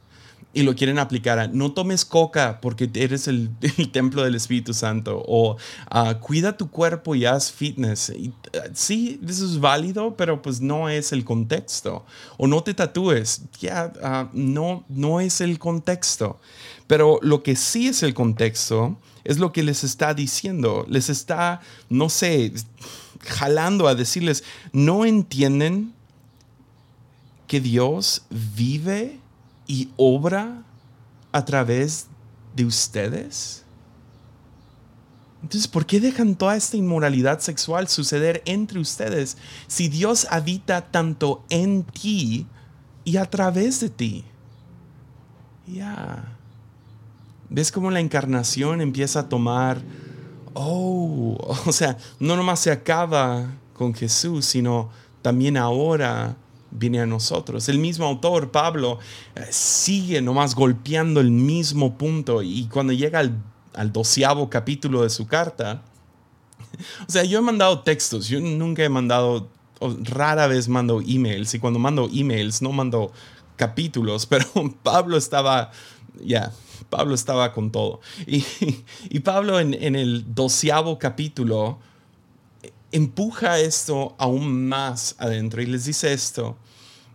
[0.53, 3.51] y lo quieren aplicar a no tomes coca porque eres el,
[3.93, 5.57] templo del Espíritu Santo o
[5.91, 8.11] ah, cuida tu cuerpo y haz fitness.
[8.11, 12.05] Y, ah, sí, eso es válido, pero pues no es el contexto.
[12.37, 16.41] O no te tatúes, ya ah, no, no es el contexto.
[16.87, 20.87] Pero lo que sí es el contexto es lo que les está diciendo.
[20.89, 22.53] Les está, no sé,
[23.21, 25.93] jalando a decirles, no entienden
[27.47, 29.19] que Dios vive
[29.67, 30.63] y obra
[31.33, 32.07] a través
[32.55, 33.65] de ustedes?
[35.43, 41.45] Entonces, ¿por qué dejan toda esta inmoralidad sexual suceder entre ustedes si Dios habita tanto
[41.49, 42.47] en ti
[43.05, 44.25] y a través de ti?
[45.67, 46.37] Ya.
[47.51, 49.83] ¿Ves cómo la encarnación empieza a tomar,
[50.55, 51.37] oh,
[51.67, 56.37] o sea, no nomás se acaba con Jesús, sino también ahora
[56.71, 57.69] viene a nosotros.
[57.69, 59.01] El mismo autor, Pablo,
[59.35, 63.43] eh, sigue nomás golpeando el mismo punto y cuando llega al,
[63.75, 65.83] al doceavo capítulo de su carta,
[67.09, 69.49] o sea, yo he mandado textos, yo nunca he mandado,
[70.05, 73.13] rara vez mando emails y cuando mando emails no mando
[73.57, 74.47] capítulos, pero
[74.83, 75.71] Pablo estaba,
[76.23, 76.53] ya,
[76.89, 78.01] Pablo estaba con todo.
[78.27, 78.45] Y,
[79.09, 81.79] y Pablo en, en el doceavo capítulo,
[82.93, 86.57] empuja esto aún más adentro y les dice esto.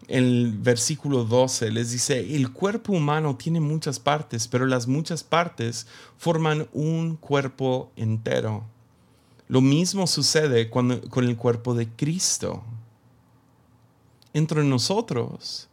[0.07, 5.23] En el versículo 12 les dice, el cuerpo humano tiene muchas partes, pero las muchas
[5.23, 8.65] partes forman un cuerpo entero.
[9.47, 12.63] Lo mismo sucede con el cuerpo de Cristo.
[14.33, 15.69] Entre nosotros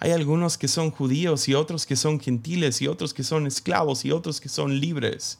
[0.00, 4.04] hay algunos que son judíos y otros que son gentiles y otros que son esclavos
[4.04, 5.38] y otros que son libres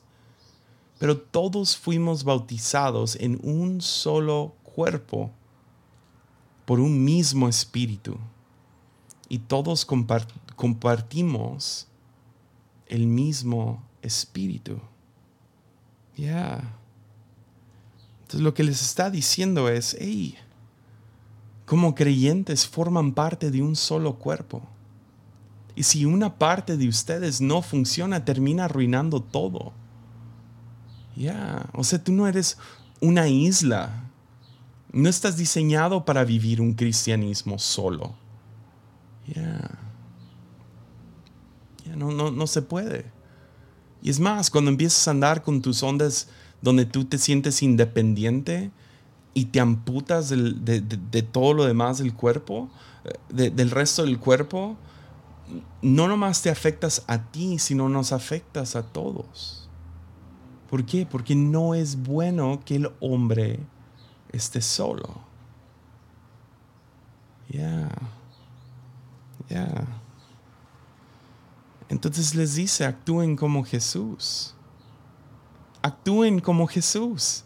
[0.98, 5.30] pero todos fuimos bautizados en un solo cuerpo
[6.66, 8.18] por un mismo espíritu
[9.28, 9.86] y todos
[10.56, 11.86] compartimos
[12.86, 14.80] el mismo espíritu.
[16.16, 16.74] Ya.
[18.22, 20.36] Entonces lo que les está diciendo es, hey,
[21.68, 24.62] como creyentes forman parte de un solo cuerpo.
[25.76, 29.74] Y si una parte de ustedes no funciona, termina arruinando todo.
[31.14, 32.56] Ya, o sea, tú no eres
[33.02, 34.10] una isla.
[34.92, 38.14] No estás diseñado para vivir un cristianismo solo.
[39.26, 39.78] Ya.
[41.94, 43.04] No, no, no se puede.
[44.00, 46.28] Y es más, cuando empiezas a andar con tus ondas
[46.62, 48.70] donde tú te sientes independiente
[49.34, 52.68] y te amputas de, todo lo demás del cuerpo,
[53.34, 54.76] eh, del resto del cuerpo,
[55.82, 59.68] no nomás te afectas a ti, sino nos afectas a todos.
[60.68, 61.06] ¿Por qué?
[61.06, 63.60] Porque no es bueno que el hombre
[64.32, 65.20] esté solo.
[67.48, 67.88] Ya.
[69.48, 69.86] Ya.
[71.88, 74.54] Entonces les dice, actúen como Jesús.
[75.80, 77.44] Actúen como Jesús.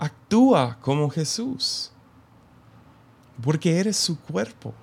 [0.00, 1.92] Actúa como Jesús.
[3.42, 4.74] Porque eres su cuerpo.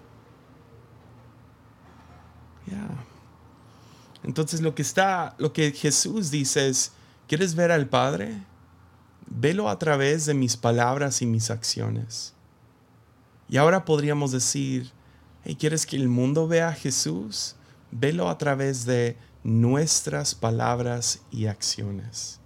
[4.23, 6.91] Entonces lo que está, lo que Jesús dice es,
[7.27, 8.41] ¿quieres ver al Padre?
[9.29, 12.33] velo a través de mis palabras y mis acciones.
[13.49, 14.91] Y ahora podríamos decir,
[15.59, 17.55] ¿quieres que el mundo vea a Jesús?
[17.91, 22.36] Velo a través de nuestras palabras y acciones.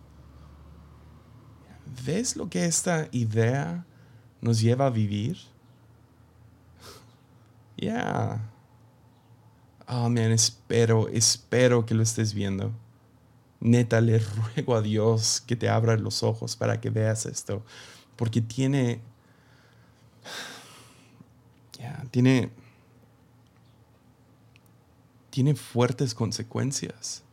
[2.06, 3.86] ¿Ves lo que esta idea
[4.41, 5.38] nos lleva a vivir?
[7.77, 8.51] Yeah.
[9.88, 12.71] Oh, man, espero, espero que lo estés viendo.
[13.60, 17.63] Neta, le ruego a Dios que te abra los ojos para que veas esto.
[18.15, 19.01] Porque tiene.
[21.80, 22.51] Ya, tiene.
[25.32, 27.23] Tiene fuertes consecuencias.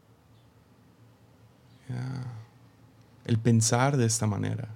[3.29, 4.75] El pensar de esta manera.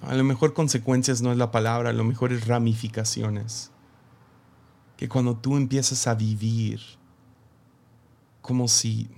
[0.00, 3.70] A lo mejor consecuencias no es la palabra, a lo mejor es ramificaciones
[4.96, 6.80] que cuando tú empiezas a vivir
[8.40, 9.10] como si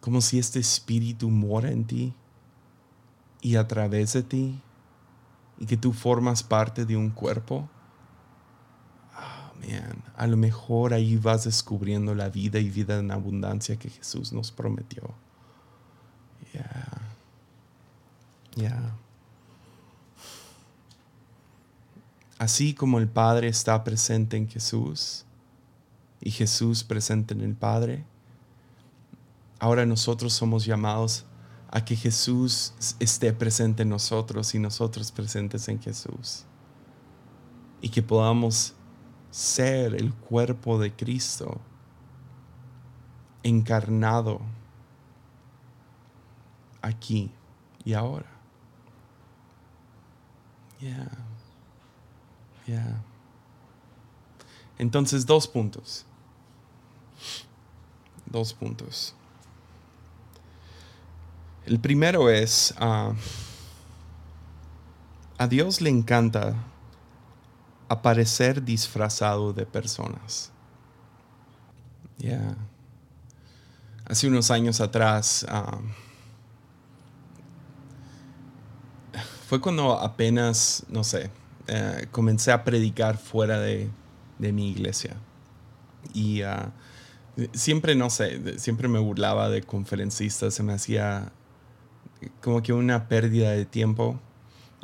[0.00, 2.14] como si este espíritu mora en ti
[3.40, 4.60] y a través de ti
[5.58, 7.68] y que tú formas parte de un cuerpo,
[9.14, 14.32] oh, a lo mejor ahí vas descubriendo la vida y vida en abundancia que Jesús
[14.32, 15.14] nos prometió.
[16.52, 17.00] Yeah.
[18.56, 18.96] Yeah.
[22.38, 25.26] Así como el Padre está presente en Jesús
[26.20, 28.04] y Jesús presente en el Padre,
[29.58, 31.26] ahora nosotros somos llamados
[31.70, 36.44] a que Jesús esté presente en nosotros y nosotros presentes en Jesús.
[37.82, 38.74] Y que podamos
[39.30, 41.60] ser el cuerpo de Cristo
[43.42, 44.40] encarnado
[46.82, 47.30] aquí
[47.84, 48.26] y ahora.
[50.80, 51.10] Yeah.
[54.78, 56.06] Entonces, dos puntos.
[58.26, 59.14] Dos puntos.
[61.66, 63.12] El primero es, ah,
[65.36, 66.54] a Dios le encanta
[67.88, 70.50] aparecer disfrazado de personas.
[72.18, 72.56] Ya.
[74.06, 75.78] Hace unos años atrás, ah,
[79.50, 81.28] fue cuando apenas, no sé,
[81.66, 83.90] eh, comencé a predicar fuera de,
[84.38, 85.16] mi iglesia.
[86.14, 86.70] Y ah,
[87.52, 91.32] siempre, no sé, siempre me burlaba de conferencistas, se me hacía
[92.40, 94.20] como que una pérdida de tiempo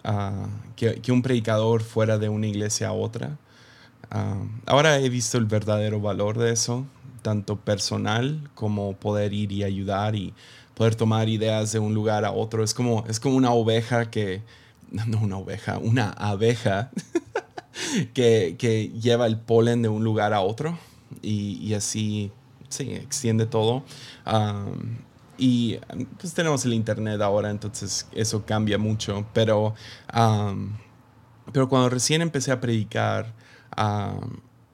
[0.03, 3.39] ah, que, un predicador fuera de una iglesia a otra.
[4.11, 6.87] Ah, ahora he visto el verdadero valor de eso,
[7.23, 10.35] tanto personal como poder ir y ayudar y
[10.77, 12.63] poder tomar ideas de un lugar a otro.
[12.63, 14.43] Es como, es como una oveja que
[14.93, 16.91] no una oveja, una abeja
[18.15, 20.79] que, lleva el polen de un lugar a otro
[21.23, 22.31] y, así
[22.69, 23.85] sí, extiende todo.
[25.39, 25.79] y
[26.19, 29.75] pues tenemos el internet ahora, entonces eso cambia mucho, pero,
[31.53, 33.33] pero cuando recién empecé a predicar,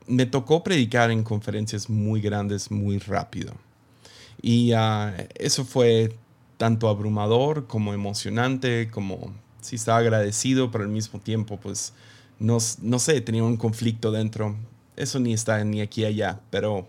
[0.08, 3.54] me tocó predicar en conferencias muy grandes muy rápido.
[4.42, 6.14] Y ah, eso fue
[6.58, 11.94] tanto abrumador como emocionante, como sí estaba agradecido, pero al mismo tiempo, pues,
[12.38, 14.56] no, no sé, tenía un conflicto dentro.
[14.96, 16.86] Eso ni está ni aquí allá, pero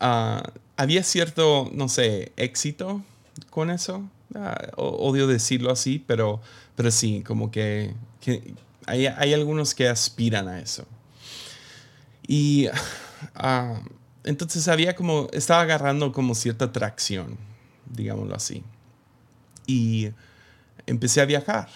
[0.00, 0.42] ah,
[0.76, 3.02] había cierto, no sé, éxito
[3.50, 4.08] con eso.
[4.34, 6.40] Ah, odio decirlo así, pero,
[6.74, 7.94] pero sí, como que,
[8.86, 10.84] hay, algunos que aspiran a eso.
[12.26, 12.68] Y
[13.34, 13.80] ah,
[14.24, 17.36] entonces había como, estaba agarrando como cierta atracción,
[17.90, 18.62] digámoslo así.
[19.66, 20.10] Y
[20.86, 21.68] empecé a viajar.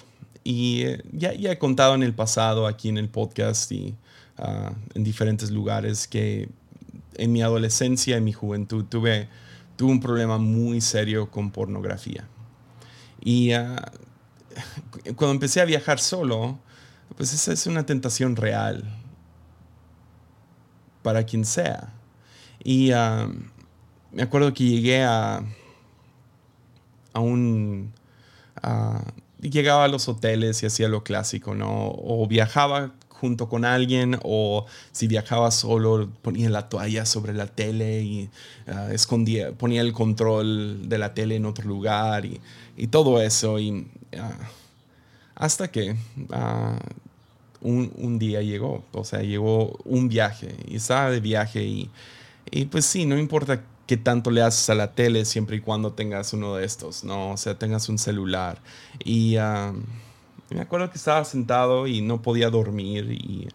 [0.45, 3.97] Y eh, ya, ya, he contado en el pasado aquí en el podcast y
[4.39, 6.49] ah, en diferentes lugares que
[7.15, 9.29] en mi adolescencia, en mi juventud, tuve,
[9.77, 12.29] tuve un problema muy serio con pornografía.
[13.21, 13.91] Y ah,
[15.17, 16.61] cuando empecé a viajar solo,
[17.17, 18.85] pues esa es una tentación real
[21.03, 21.96] para quien sea.
[22.69, 23.29] Y ah,
[24.11, 25.41] me acuerdo que llegué a,
[27.13, 27.93] a un
[29.41, 31.93] llegaba a los hoteles y hacía lo clásico, ¿no?
[31.97, 38.03] O viajaba junto con alguien o si viajaba solo ponía la toalla sobre la tele
[38.03, 38.31] y
[38.67, 42.41] ah, escondía, ponía el control de la tele en otro lugar y,
[42.89, 43.61] todo eso.
[43.61, 43.87] Y
[44.19, 44.37] ah,
[45.37, 45.95] hasta que
[47.61, 51.91] un, un, día llegó, o sea, llegó un viaje y estaba de viaje y,
[52.51, 55.93] y pues sí, no importa qué tanto le haces a la tele siempre y cuando
[55.93, 57.33] tengas uno de estos, ¿no?
[57.33, 58.59] O sea, tengas un celular.
[59.05, 59.37] Y
[60.51, 63.49] me acuerdo que estaba sentado y no podía dormir y,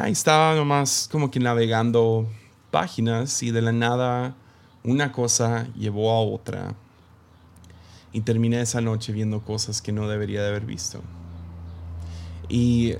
[0.00, 2.28] ahí estaba nomás como que navegando
[2.70, 4.36] páginas y de la nada
[4.84, 6.74] una cosa llevó a otra.
[8.12, 11.02] y terminé esa noche viendo cosas que no debería de haber visto.
[12.48, 12.94] Y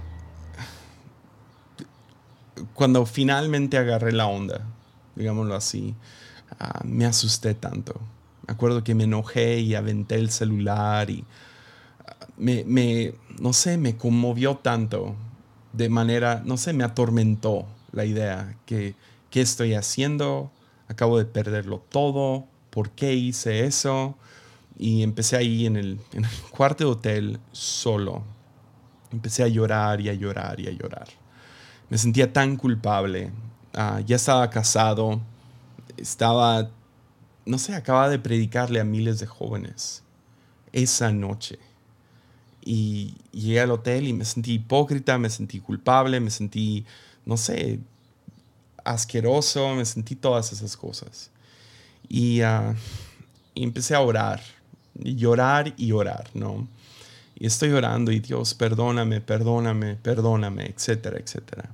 [2.75, 4.67] cuando finalmente agarré la onda,
[5.17, 5.95] digámoslo así,
[6.61, 8.01] ah, me asusté tanto.
[8.47, 11.25] Me acuerdo que me enojé y aventé el celular y
[12.07, 15.17] ah, me, no sé, me conmovió tanto
[15.73, 18.95] de manera, no sé, me atormentó la idea que,
[19.31, 20.51] ¿qué estoy haciendo?
[20.89, 24.17] Acabo de perderlo todo, ¿por qué hice eso?
[24.79, 28.23] Y empecé ahí en el, en el cuarto de hotel solo.
[29.13, 31.09] Empecé a llorar y a llorar y a llorar.
[31.89, 33.31] Me sentía tan culpable.
[33.77, 35.21] Ah, ya estaba casado.
[35.99, 36.71] Estaba,
[37.45, 40.03] no sé, acababa de predicarle a miles de jóvenes
[40.73, 41.59] esa noche.
[42.65, 46.87] Y llegué al hotel y me sentí hipócrita, me sentí culpable, me sentí,
[47.27, 47.79] no sé,
[48.83, 51.31] asqueroso, me sentí todas esas cosas.
[52.09, 52.75] Y, ah,
[53.55, 54.41] y empecé a orar,
[54.95, 56.67] llorar y orar, ¿no?
[57.39, 61.71] Y estoy orando y Dios, perdóname, perdóname, perdóname, etcétera, etcétera.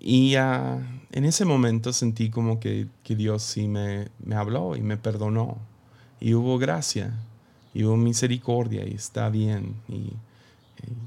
[0.00, 0.80] Y uh,
[1.12, 5.58] en ese momento sentí como que, que Dios sí me, me, habló y me perdonó.
[6.20, 7.14] Y hubo gracia,
[7.74, 10.12] y hubo misericordia, y está bien, y,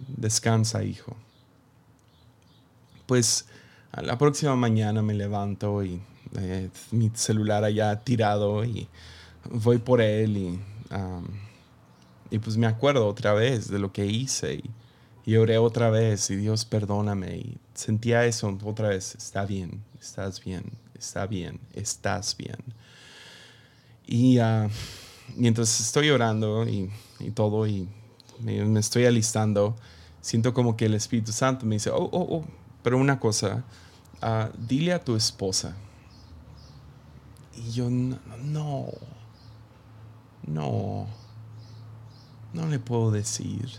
[0.07, 1.15] descansa, hijo.
[3.05, 3.47] Pues
[4.01, 6.01] la próxima mañana me levanto y
[6.37, 8.87] eh, mi celular allá tirado y
[9.49, 10.59] voy por él y...
[10.93, 11.25] Um,
[12.31, 14.61] y pues me acuerdo otra vez de lo que hice
[15.37, 17.37] oré otra vez y Dios perdóname.
[17.37, 20.63] Y sentía eso otra vez, está bien, estás bien,
[20.97, 22.57] está bien, estás bien.
[24.05, 24.69] Y uh,
[25.35, 26.91] mientras estoy orando y,
[27.33, 27.87] todo y
[28.39, 29.75] me, estoy alistando,
[30.21, 32.45] siento como que el Espíritu Santo me dice, oh, oh, oh,
[32.83, 33.63] pero una cosa,
[34.21, 35.75] uh, dile a tu esposa.
[37.55, 38.87] Y yo, no,
[40.47, 41.07] no
[42.53, 43.69] no le puedo decir.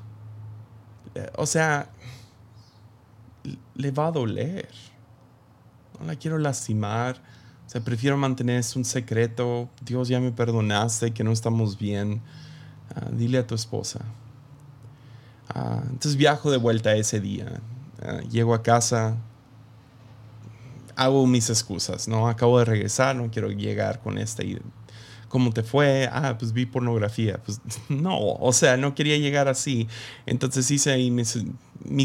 [1.15, 1.91] Eh, o sea,
[3.75, 4.69] le va a doler.
[5.99, 7.17] No la quiero lastimar.
[7.67, 9.69] O sea, prefiero mantener un secreto.
[9.85, 12.23] Dios ya me perdonaste, que no estamos bien.
[12.95, 14.01] Ah, dile a tu esposa.
[15.49, 17.61] Ah, entonces viajo de vuelta ese día.
[18.03, 19.17] Ah, llego a casa.
[20.97, 22.29] Hago mis excusas, ¿no?
[22.29, 24.43] Acabo de regresar, no quiero llegar con esta
[25.33, 26.11] ¿Cómo te fue?
[26.12, 27.43] Ah, pues vi pornografía.
[27.43, 27.59] Pues
[27.89, 29.89] no, o sea, no quería llegar así.
[30.26, 31.35] Entonces hice ahí mis,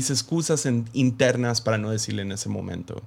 [0.09, 3.03] excusas internas para no decirle en ese momento.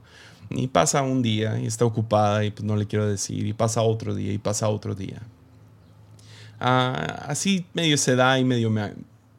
[0.51, 3.47] Y pasa un día y está ocupada y pues no le quiero decir.
[3.47, 5.23] Y pasa otro día y pasa otro día.
[6.61, 8.93] Ah, así medio se da y medio me,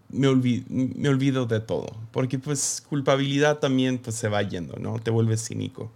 [0.09, 1.95] me, olvido, me olvido de todo.
[2.11, 4.97] Porque pues culpabilidad también pues se va yendo, ¿no?
[4.97, 5.91] Te vuelves cínico.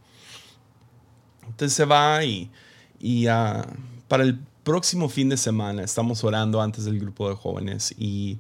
[1.41, 2.51] Entonces se va y,
[2.99, 3.63] y uh,
[4.07, 8.39] para el próximo fin de semana estamos orando antes del grupo de jóvenes y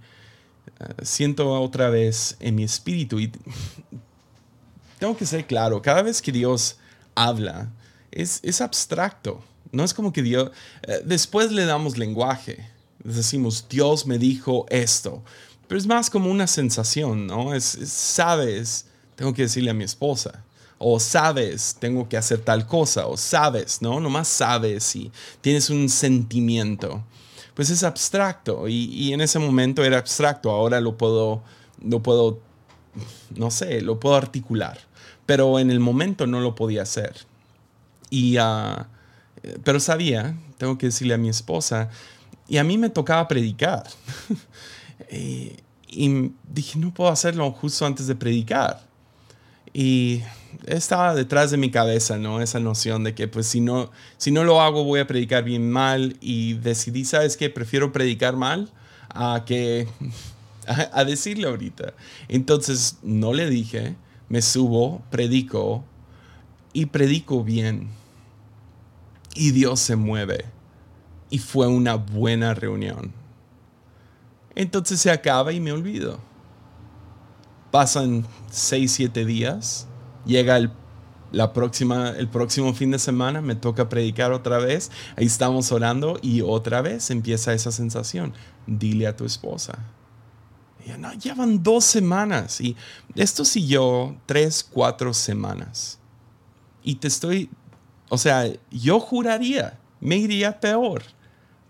[0.79, 3.31] eh, siento otra vez en mi espíritu y
[4.99, 6.77] tengo que ser claro, cada vez que Dios
[7.13, 7.71] habla
[8.11, 10.49] es, es abstracto, no es como que Dios,
[10.81, 12.71] eh, después le damos lenguaje,
[13.03, 15.23] decimos Dios me dijo esto,
[15.67, 17.53] pero es más como una sensación, ¿no?
[17.53, 20.43] es sabes, tengo que decirle a mi esposa
[20.77, 23.99] o sabes, tengo que hacer tal cosa, o sabes, ¿no?
[23.99, 25.11] Nomás sabes y
[25.41, 27.03] tienes un sentimiento.
[27.53, 31.41] Pues es abstracto y, en ese momento era abstracto, ahora lo puedo,
[31.81, 32.39] lo puedo,
[33.35, 34.77] no sé, lo puedo articular,
[35.25, 37.15] pero en el momento no lo podía hacer.
[38.09, 38.87] Y, ah,
[39.63, 41.89] pero sabía, tengo que decirle a mi esposa,
[42.47, 43.87] y a mí me tocaba predicar.
[45.09, 45.53] y,
[45.87, 48.85] y dije, no puedo hacerlo justo antes de predicar.
[49.73, 50.21] Y
[50.67, 52.41] estaba detrás de mi cabeza, ¿no?
[52.41, 55.69] Esa noción de que pues si no, si no lo hago voy a predicar bien
[55.71, 57.49] mal y decidí, ¿sabes qué?
[57.49, 58.71] Prefiero predicar mal
[59.09, 59.87] a que
[60.67, 61.93] a, decirle ahorita.
[62.27, 63.95] Entonces no le dije,
[64.29, 65.83] me subo, predico
[66.73, 67.89] y predico bien.
[69.35, 70.45] Y Dios se mueve.
[71.29, 73.11] Y fue una buena reunión.
[74.55, 76.19] Entonces se acaba y me olvido.
[77.71, 79.87] Pasan seis, siete días
[80.25, 80.71] llega el,
[81.31, 86.19] la próxima, el próximo fin de semana, me toca predicar otra vez, ahí estamos orando
[86.21, 88.33] y otra vez empieza esa sensación,
[88.67, 89.79] dile a tu esposa.
[90.85, 92.75] Ya no, llevan dos semanas y
[93.15, 95.99] esto siguió tres, cuatro semanas.
[96.83, 97.49] Y te estoy,
[98.09, 101.01] o sea, yo juraría, me iría peor,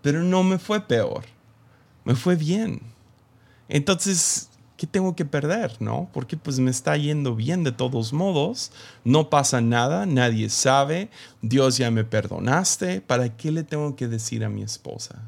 [0.02, 1.24] pero no me fue peor,
[2.04, 2.82] me fue bien.
[3.68, 5.76] Entonces, ¿qué tengo que perder?
[5.80, 6.08] ¿No?
[6.12, 8.72] Porque pues me está yendo bien de todos modos,
[9.04, 11.10] no pasa nada, nadie sabe,
[11.42, 15.22] Dios ya me perdonaste, ¿para qué le tengo que decir a mi esposa?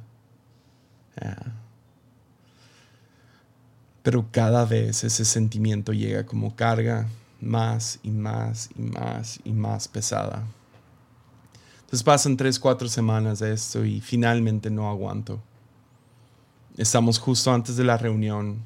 [4.03, 7.09] Pero cada vez ese sentimiento llega como carga
[7.40, 10.44] más y más y más y más pesada.
[11.80, 15.40] Entonces pasan tres, cuatro semanas de esto y finalmente no aguanto.
[16.76, 18.62] Estamos justo antes de la reunión.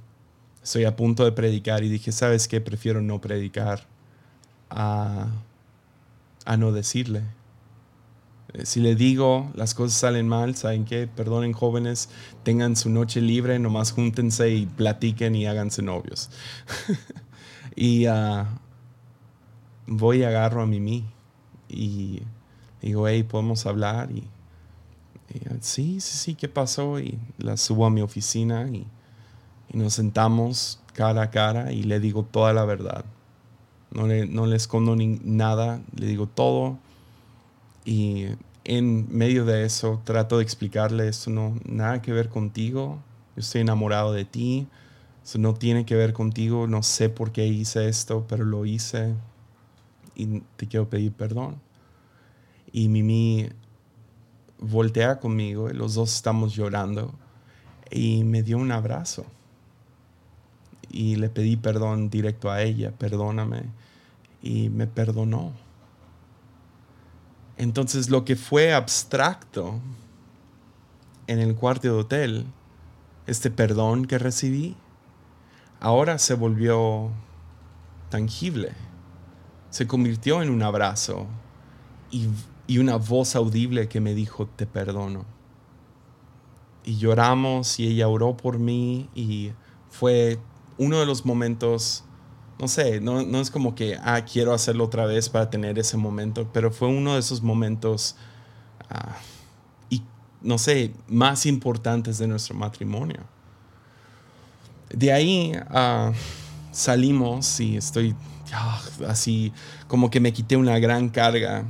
[0.62, 2.60] Estoy a punto de predicar y dije, ¿sabes qué?
[2.60, 3.86] Prefiero no predicar
[4.70, 5.26] a,
[6.44, 7.22] a no decirle.
[8.52, 11.06] Eh, si le digo las cosas salen mal, ¿saben qué?
[11.06, 12.10] Perdonen jóvenes,
[12.42, 16.30] tengan su noche libre, nomás júntense y platiquen y háganse novios.
[17.76, 18.44] y uh,
[19.86, 21.04] voy y agarro a Mimi
[21.68, 22.22] y
[22.80, 24.10] digo, hey, podemos hablar.
[24.12, 24.28] Y,
[25.60, 27.00] sí, sí, sí, ¿qué pasó?
[27.00, 28.86] Y la subo a mi oficina y,
[29.72, 33.04] y, nos sentamos cara a cara y le digo toda la verdad.
[33.90, 36.78] No le, no le escondo ni nada, le digo todo.
[37.84, 38.26] Y
[38.64, 43.02] en medio de eso trato de explicarle esto no nada que ver contigo.
[43.36, 44.66] Yo estoy enamorado de ti.
[45.24, 46.66] Eso no tiene que ver contigo.
[46.66, 49.14] No sé por qué hice esto, pero lo hice
[50.14, 51.56] y te quiero pedir perdón.
[52.72, 53.48] Y Mimi
[54.58, 57.12] voltea conmigo y los dos estamos llorando
[57.90, 59.26] y me dio un abrazo.
[60.92, 63.64] Y le pedí perdón directo a ella, perdóname.
[64.42, 65.52] Y me perdonó.
[67.56, 69.80] Entonces lo que fue abstracto
[71.26, 72.46] en el cuarto de hotel,
[73.26, 74.76] este perdón que recibí,
[75.80, 77.10] ahora se volvió
[78.10, 78.72] tangible
[79.72, 81.26] se convirtió en un abrazo
[82.10, 82.28] y,
[82.78, 85.24] una voz audible que me dijo, te perdono.
[86.84, 89.52] Y lloramos y ella oró por mí y
[89.90, 90.38] fue
[90.82, 92.04] uno de los momentos,
[92.58, 96.48] no sé, no, es como que, ah, quiero hacerlo otra vez para tener ese momento,
[96.52, 98.16] pero fue uno de esos momentos,
[98.90, 99.16] ah,
[99.90, 100.02] y
[100.40, 103.20] no sé, más importantes de nuestro matrimonio.
[104.90, 106.12] De ahí ah,
[106.70, 108.14] salimos y estoy
[108.54, 109.52] Ah, así
[109.88, 111.64] como que me quité una gran carga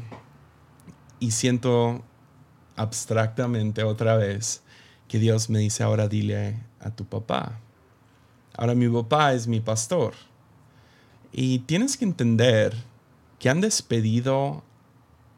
[1.21, 2.03] y siento
[2.75, 4.63] abstractamente otra vez
[5.07, 7.61] que Dios me dice, ahora dile a tu papá.
[8.57, 10.15] Ahora mi papá es mi pastor.
[11.33, 12.75] Y tienes que entender
[13.39, 14.63] que han despedido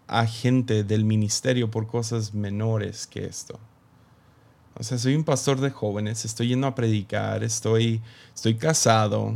[0.07, 3.59] a gente del ministerio por cosas menores que esto.
[4.77, 8.03] O sea, soy un pastor de jóvenes, estoy yendo a predicar, estoy,
[8.35, 9.35] estoy casado,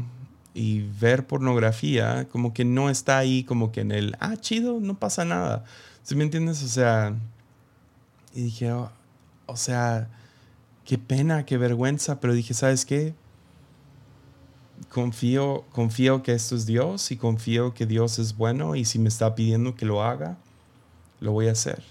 [0.59, 4.99] y ver pornografía como que no está ahí como que en el, ah, chido, no
[4.99, 5.64] pasa nada.
[6.03, 6.64] ¿Sí me entiendes?
[6.64, 7.14] O sea,
[8.35, 8.91] y dije, oh,
[9.47, 10.09] o sea,
[10.85, 13.14] qué pena, qué vergüenza, pero dije, ¿sabes qué?
[14.89, 19.09] Confío, confío que esto es Dios y confío que Dios es bueno y si me
[19.09, 20.39] está pidiendo que lo haga,
[21.20, 21.83] lo voy a hacer.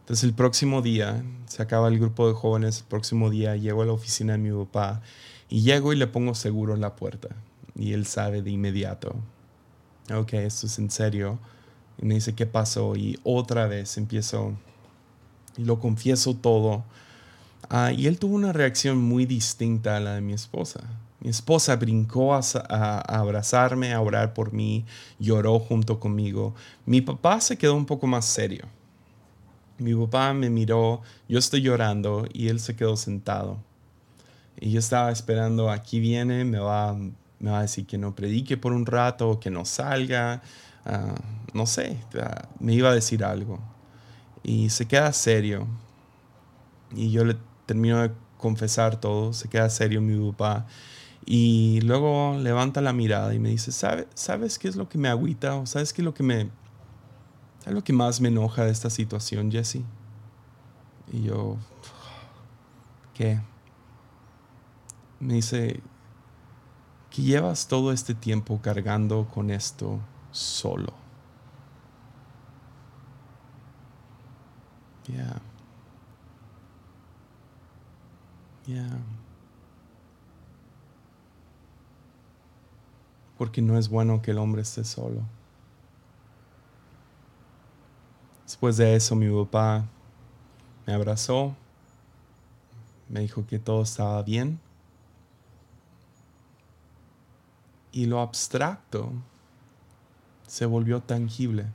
[0.00, 3.86] Entonces el próximo día, se acaba el grupo de jóvenes, el próximo día llego a
[3.86, 5.00] la oficina de mi papá
[5.48, 7.28] y llego y le pongo seguro en la puerta.
[7.74, 9.14] Y él sabe de inmediato.
[10.12, 11.38] Ok, esto es en serio.
[12.00, 12.96] Y me dice, ¿qué pasó?
[12.96, 14.54] Y otra vez empiezo
[15.56, 16.84] y lo confieso todo.
[17.68, 20.80] Ah, y él tuvo una reacción muy distinta a la de mi esposa.
[21.22, 22.40] Mi esposa brincó a,
[22.98, 24.84] abrazarme, a orar por mí,
[25.20, 26.52] lloró junto conmigo.
[26.84, 28.66] Mi papá se quedó un poco más serio.
[29.78, 33.58] Mi papá me miró, yo estoy llorando y él se quedó sentado.
[34.60, 38.56] Y yo estaba esperando, aquí viene, me va, me va a decir que no predique
[38.56, 40.42] por un rato, que no salga,
[40.84, 41.14] ah,
[41.54, 41.98] no sé,
[42.58, 43.60] me iba a decir algo.
[44.42, 45.68] Y se queda serio.
[46.96, 50.66] Y yo le termino de confesar todo, se queda serio mi papá.
[51.24, 55.08] Y luego levanta la mirada y me dice, ¿sabes, ¿sabes qué es lo que me
[55.08, 55.56] agüita?
[55.56, 56.50] ¿O sabes qué es lo que me...
[57.60, 59.82] ¿Sabes lo que más me enoja de esta situación, Jesse?
[61.12, 61.56] Y yo,
[63.14, 63.40] ¿qué?
[65.22, 65.80] me dice
[67.10, 70.00] que llevas todo este tiempo cargando con esto
[70.32, 70.92] solo.
[75.06, 75.40] Ya.
[78.66, 78.88] Ya.
[83.42, 85.20] Porque no es bueno que el hombre esté solo.
[88.44, 89.84] Después de eso mi papá
[90.86, 91.56] me abrazó,
[93.08, 94.60] me dijo que todo estaba bien
[97.90, 99.10] y lo abstracto
[100.46, 101.66] se volvió tangible.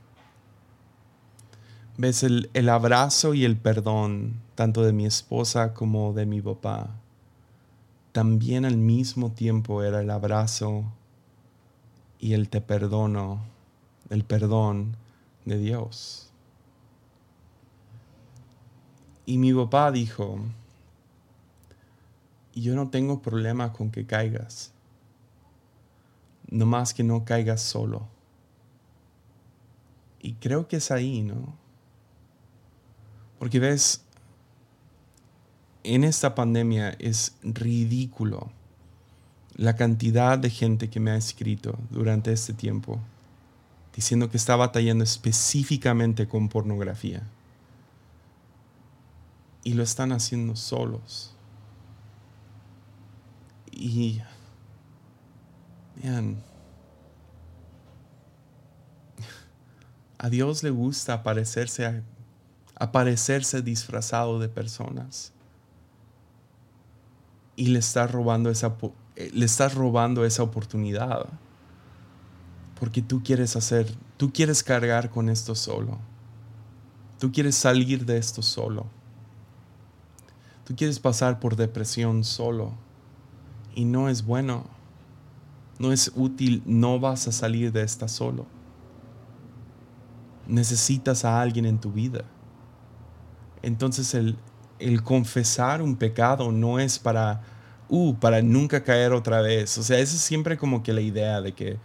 [1.98, 6.88] Ves el, abrazo y el perdón, tanto de mi esposa como de mi papá,
[8.12, 10.94] también al mismo tiempo era el abrazo
[12.18, 13.40] y el te perdono,
[14.10, 14.96] el perdón
[15.44, 16.30] de Dios.
[19.26, 20.40] Y mi papá dijo,
[22.54, 24.72] yo no tengo problema con que caigas.
[26.50, 28.08] No más que no caigas solo.
[30.20, 31.54] Y creo que es ahí, ¿no?
[33.38, 34.02] Porque ves,
[35.84, 38.50] en esta pandemia es ridículo
[39.58, 43.00] la cantidad de gente que me ha escrito durante este tiempo
[43.92, 47.24] diciendo que está batallando específicamente con pornografía.
[49.64, 51.34] Y lo están haciendo solos.
[53.72, 54.22] Y,
[55.96, 56.40] vean,
[60.18, 62.04] a Dios le gusta aparecerse,
[62.76, 65.32] aparecerse disfrazado de personas.
[67.56, 68.76] Y le estás robando esa,
[69.32, 71.26] le estás robando esa oportunidad.
[72.78, 75.98] Porque tú quieres hacer, tú quieres cargar con esto solo.
[77.18, 78.86] Tú quieres salir de esto solo.
[80.64, 82.72] Tú quieres pasar por depresión solo.
[83.74, 84.66] Y no es bueno.
[85.80, 86.62] No es útil.
[86.64, 88.46] No vas a salir de esta solo.
[90.46, 92.24] Necesitas a alguien en tu vida.
[93.62, 94.36] Entonces el,
[94.78, 97.42] el confesar un pecado no es para,
[97.88, 99.76] uh, para nunca caer otra vez.
[99.78, 101.78] O sea, esa es siempre como que la idea de que,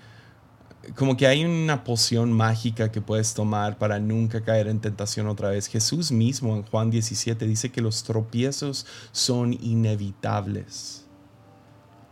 [0.95, 5.49] como que hay una poción mágica que puedes tomar para nunca caer en tentación otra
[5.49, 5.67] vez.
[5.67, 11.05] Jesús mismo en Juan 17 dice que los tropiezos son inevitables.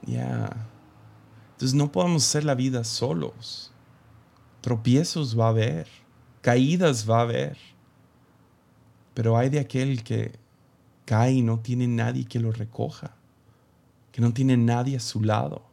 [0.06, 0.50] Ya.
[1.54, 3.72] Entonces no podemos hacer la vida solos.
[4.62, 5.88] Tropiezos va a haber,
[6.42, 7.58] caídas va a haber.
[9.14, 10.32] Pero hay de aquel que
[11.06, 13.16] cae y no tiene nadie que lo recoja,
[14.12, 15.64] que no tiene nadie a su lado.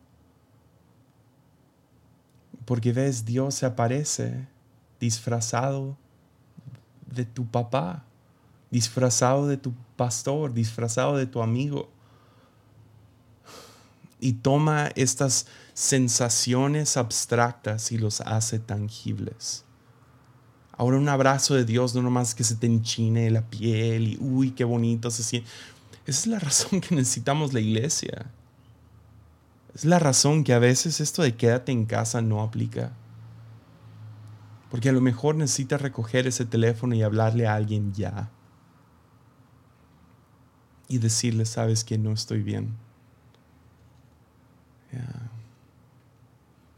[2.65, 4.47] Porque ves, Dios se aparece
[5.01, 5.97] disfrazado
[7.07, 8.05] de tu papá,
[8.71, 11.89] disfrazado de tu pastor, disfrazado de tu amigo.
[14.21, 19.65] Y toma estas sensaciones abstractas y los hace tangibles.
[20.77, 24.53] Ahora un abrazo de Dios no nomás que se te enchine la piel y uy,
[24.53, 25.49] qué bonito se siente.
[26.09, 28.31] Esa es la razón que necesitamos la iglesia.
[29.75, 32.93] Es la razón que a veces esto de quédate en casa no aplica.
[34.71, 38.31] Porque a lo mejor necesitas recoger ese teléfono y hablarle a alguien ya.
[40.89, 42.75] Y decirle, sabes que no estoy bien.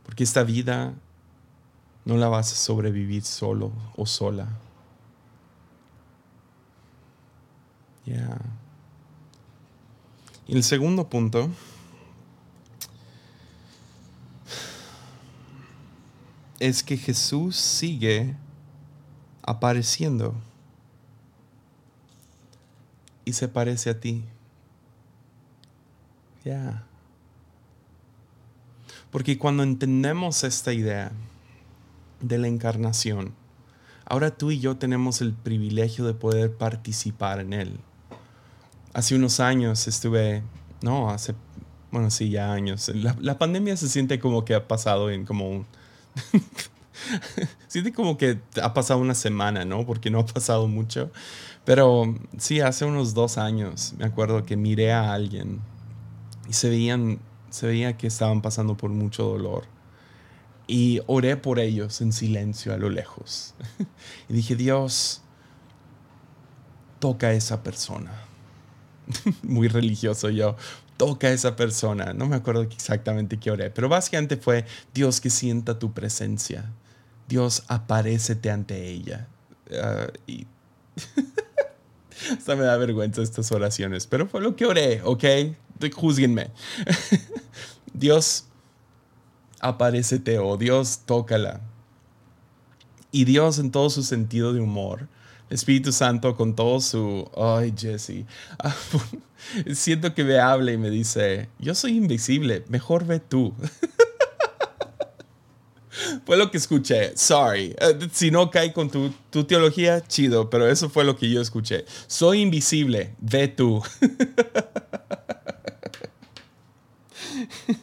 [0.02, 0.92] Porque esta vida
[2.04, 4.48] no la vas a sobrevivir solo o sola.
[8.04, 8.36] Ya.
[10.50, 11.48] Y el segundo punto
[16.58, 18.34] es que Jesús sigue
[19.42, 20.34] apareciendo
[23.24, 24.24] y se parece a ti.
[26.44, 26.84] Ya.
[29.12, 31.12] Porque cuando entendemos esta idea
[32.20, 33.34] de la encarnación,
[34.04, 37.80] ahora tú y yo tenemos el privilegio de poder participar en él.
[38.92, 40.42] Hace unos años estuve,
[40.82, 41.34] no, hace,
[41.90, 42.90] bueno, sí, ya años.
[42.94, 45.66] La, pandemia se siente como que ha pasado en como un
[47.68, 49.86] Siente como que ha pasado una semana, ¿no?
[49.86, 51.10] Porque no ha pasado mucho.
[51.64, 55.60] Pero sí, hace unos dos años me acuerdo que miré a alguien
[56.48, 57.20] y se veían,
[57.50, 59.64] se veía que estaban pasando por mucho dolor.
[60.66, 63.54] Y oré por ellos en silencio a lo lejos.
[64.28, 65.22] y dije, Dios,
[67.00, 68.12] toca a esa persona.
[69.42, 70.56] Muy religioso yo
[70.96, 72.12] toca a esa persona.
[72.12, 76.70] No me acuerdo exactamente qué oré, pero básicamente fue Dios que sienta tu presencia.
[77.28, 79.28] Dios aparecete ante ella.
[79.70, 80.46] Uh, y
[82.36, 85.24] hasta me da vergüenza estas oraciones, pero fue lo que oré, ¿ok?
[85.94, 86.50] Júzguenme.
[87.94, 88.46] Dios
[89.60, 91.60] aparecete o Dios tócala.
[93.12, 95.08] Y Dios en todo su sentido de humor
[95.50, 98.24] Espíritu Santo con todo su, ay Jesse,
[99.74, 103.54] siento que me habla y me dice, yo soy invisible, mejor ve tú.
[106.24, 110.68] fue lo que escuché, sorry, eh, si no cae con tu, tu teología, chido, pero
[110.68, 111.84] eso fue lo que yo escuché.
[112.06, 113.82] Soy invisible, ve tú.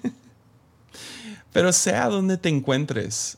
[1.51, 3.37] pero sea donde te encuentres,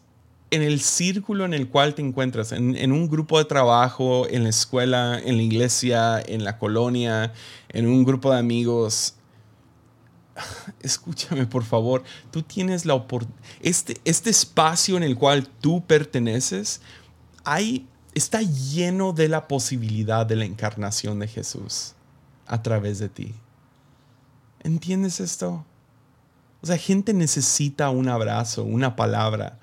[0.51, 4.49] en el círculo en el cual te encuentras, en, un grupo de trabajo, en la
[4.49, 7.33] escuela, en la iglesia, en la colonia,
[7.69, 9.15] en un grupo de amigos,
[10.81, 16.81] escúchame por favor, tú tienes la oportunidad, este, este espacio en el cual tú perteneces,
[17.43, 21.93] hay, está lleno de la posibilidad de la encarnación de Jesús
[22.47, 23.35] a través de ti.
[24.61, 25.65] ¿Entiendes esto?
[26.61, 29.58] O sea, gente necesita un abrazo, una palabra.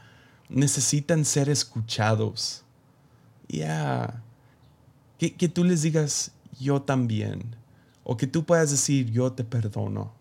[0.48, 2.62] Necesitan ser escuchados.
[3.48, 4.22] Ya.
[5.18, 7.56] Que, que tú les digas, yo también.
[8.04, 10.12] O que tú puedas decir, yo te perdono.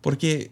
[0.00, 0.50] Porque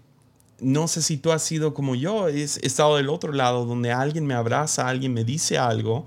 [0.61, 4.27] no sé si tú has sido como yo, he estado del otro lado donde alguien
[4.27, 6.05] me abraza, alguien me dice algo.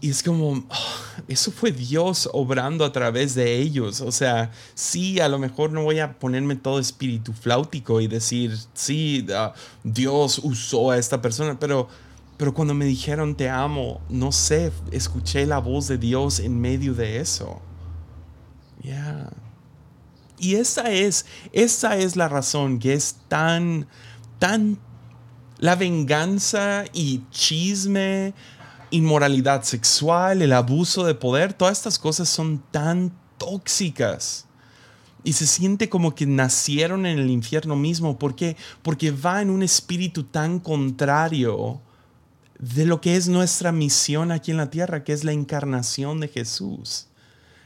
[0.00, 4.00] Y es como, ah, eso fue Dios obrando a través de ellos.
[4.00, 8.56] O sea, sí, a lo mejor no voy a ponerme todo espíritu flautico y decir,
[8.74, 11.88] sí, ah, Dios usó a esta persona, pero,
[12.36, 16.94] pero cuando me dijeron te amo, no sé, escuché la voz de Dios en medio
[16.94, 17.60] de eso.
[18.80, 19.28] Ya.
[20.38, 23.88] Y esa es, esa es la razón que es tan,
[24.38, 24.78] tan,
[25.58, 28.32] la venganza y chisme,
[28.90, 34.46] inmoralidad sexual, el abuso de poder, todas estas cosas son tan tóxicas.
[35.24, 38.18] Y se siente como que nacieron en el infierno mismo.
[38.18, 38.56] ¿Por qué?
[38.82, 41.80] Porque va en un espíritu tan contrario
[42.58, 46.28] de lo que es nuestra misión aquí en la tierra, que es la encarnación de
[46.28, 47.08] Jesús.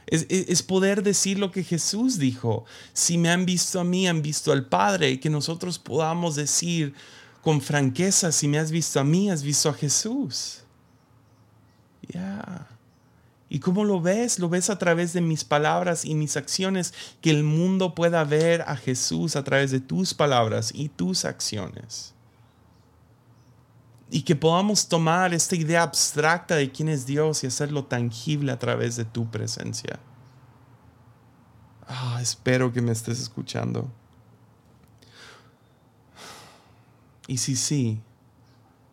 [0.07, 2.65] Es, poder decir lo que Jesús dijo.
[2.91, 5.19] Si me han visto a mí, han visto al Padre.
[5.19, 6.93] Que nosotros podamos decir
[7.41, 10.62] con franqueza, si me has visto a mí, has visto a Jesús.
[12.13, 12.67] Ya.
[13.49, 14.39] ¿Y cómo lo ves?
[14.39, 18.61] Lo ves a través de mis palabras y mis acciones, que el mundo pueda ver
[18.63, 22.13] a Jesús a través de tus palabras y tus acciones
[24.13, 28.59] y que podamos tomar esta idea abstracta de quién es Dios y hacerlo tangible a
[28.59, 29.99] través de tu presencia.
[31.87, 33.91] Ah, espero que me estés escuchando.
[37.25, 38.03] Y si sí,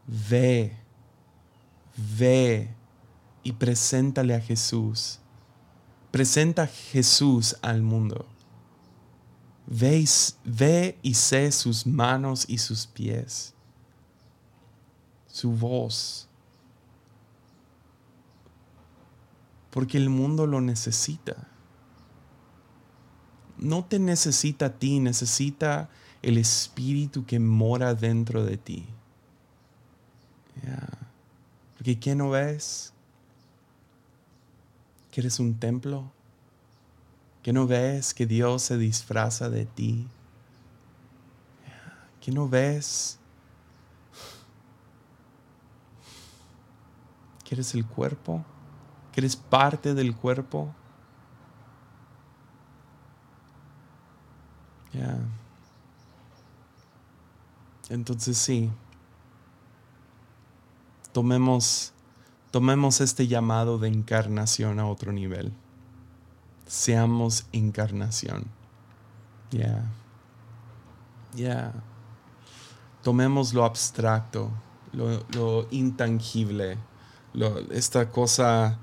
[0.07, 0.75] ve,
[2.17, 2.75] ve
[3.43, 5.19] y preséntale a Jesús.
[6.11, 8.27] Presenta a Jesús al mundo.
[9.67, 10.05] Ve,
[10.45, 13.55] ve y sé sus manos y sus pies
[15.31, 16.29] su voz.
[19.71, 21.49] Porque el mundo lo necesita.
[23.57, 25.89] No te necesita a ti, necesita
[26.23, 28.87] el espíritu que mora dentro de ti.
[31.77, 32.93] Porque ¿qué no ves?
[35.11, 36.11] Que eres un templo.
[37.43, 40.07] Que no ves que Dios se disfraza de ti.
[42.21, 43.21] Que no ves
[47.51, 48.45] que eres el cuerpo,
[49.11, 50.73] que eres parte del cuerpo.
[54.93, 55.19] Ya.
[57.89, 58.71] Entonces sí,
[61.13, 61.93] tomemos,
[62.51, 65.53] tomemos este llamado de encarnación a otro nivel.
[66.67, 68.45] Seamos encarnación.
[69.51, 69.85] Ya.
[71.35, 71.73] Ya.
[73.03, 74.51] Tomemos lo abstracto,
[74.93, 76.79] lo, lo intangible
[77.71, 78.79] esta cosa,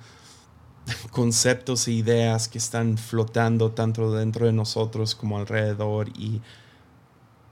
[1.12, 6.42] conceptos e ideas que están flotando tanto dentro de nosotros como alrededor y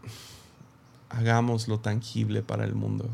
[1.10, 3.10] hagámoslo tangible para el mundo.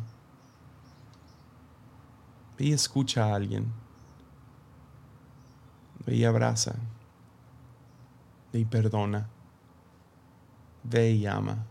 [2.61, 3.73] Ve y escucha a alguien.
[6.05, 6.75] Ve y abraza.
[8.53, 9.27] Ve y perdona.
[10.83, 11.65] Ve y ama.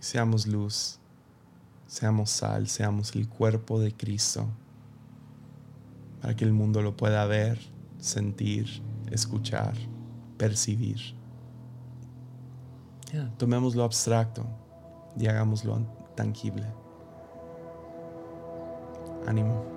[0.00, 0.98] seamos luz
[1.86, 4.46] seamos sal, seamos el cuerpo de Cristo,
[6.22, 7.60] para que el mundo lo pueda ver,
[7.98, 9.74] sentir, escuchar,
[10.38, 11.14] percibir.
[13.36, 14.46] tomemos lo abstracto
[15.18, 15.78] y hagámoslo
[16.14, 16.85] tangible.
[19.26, 19.75] Ánimo.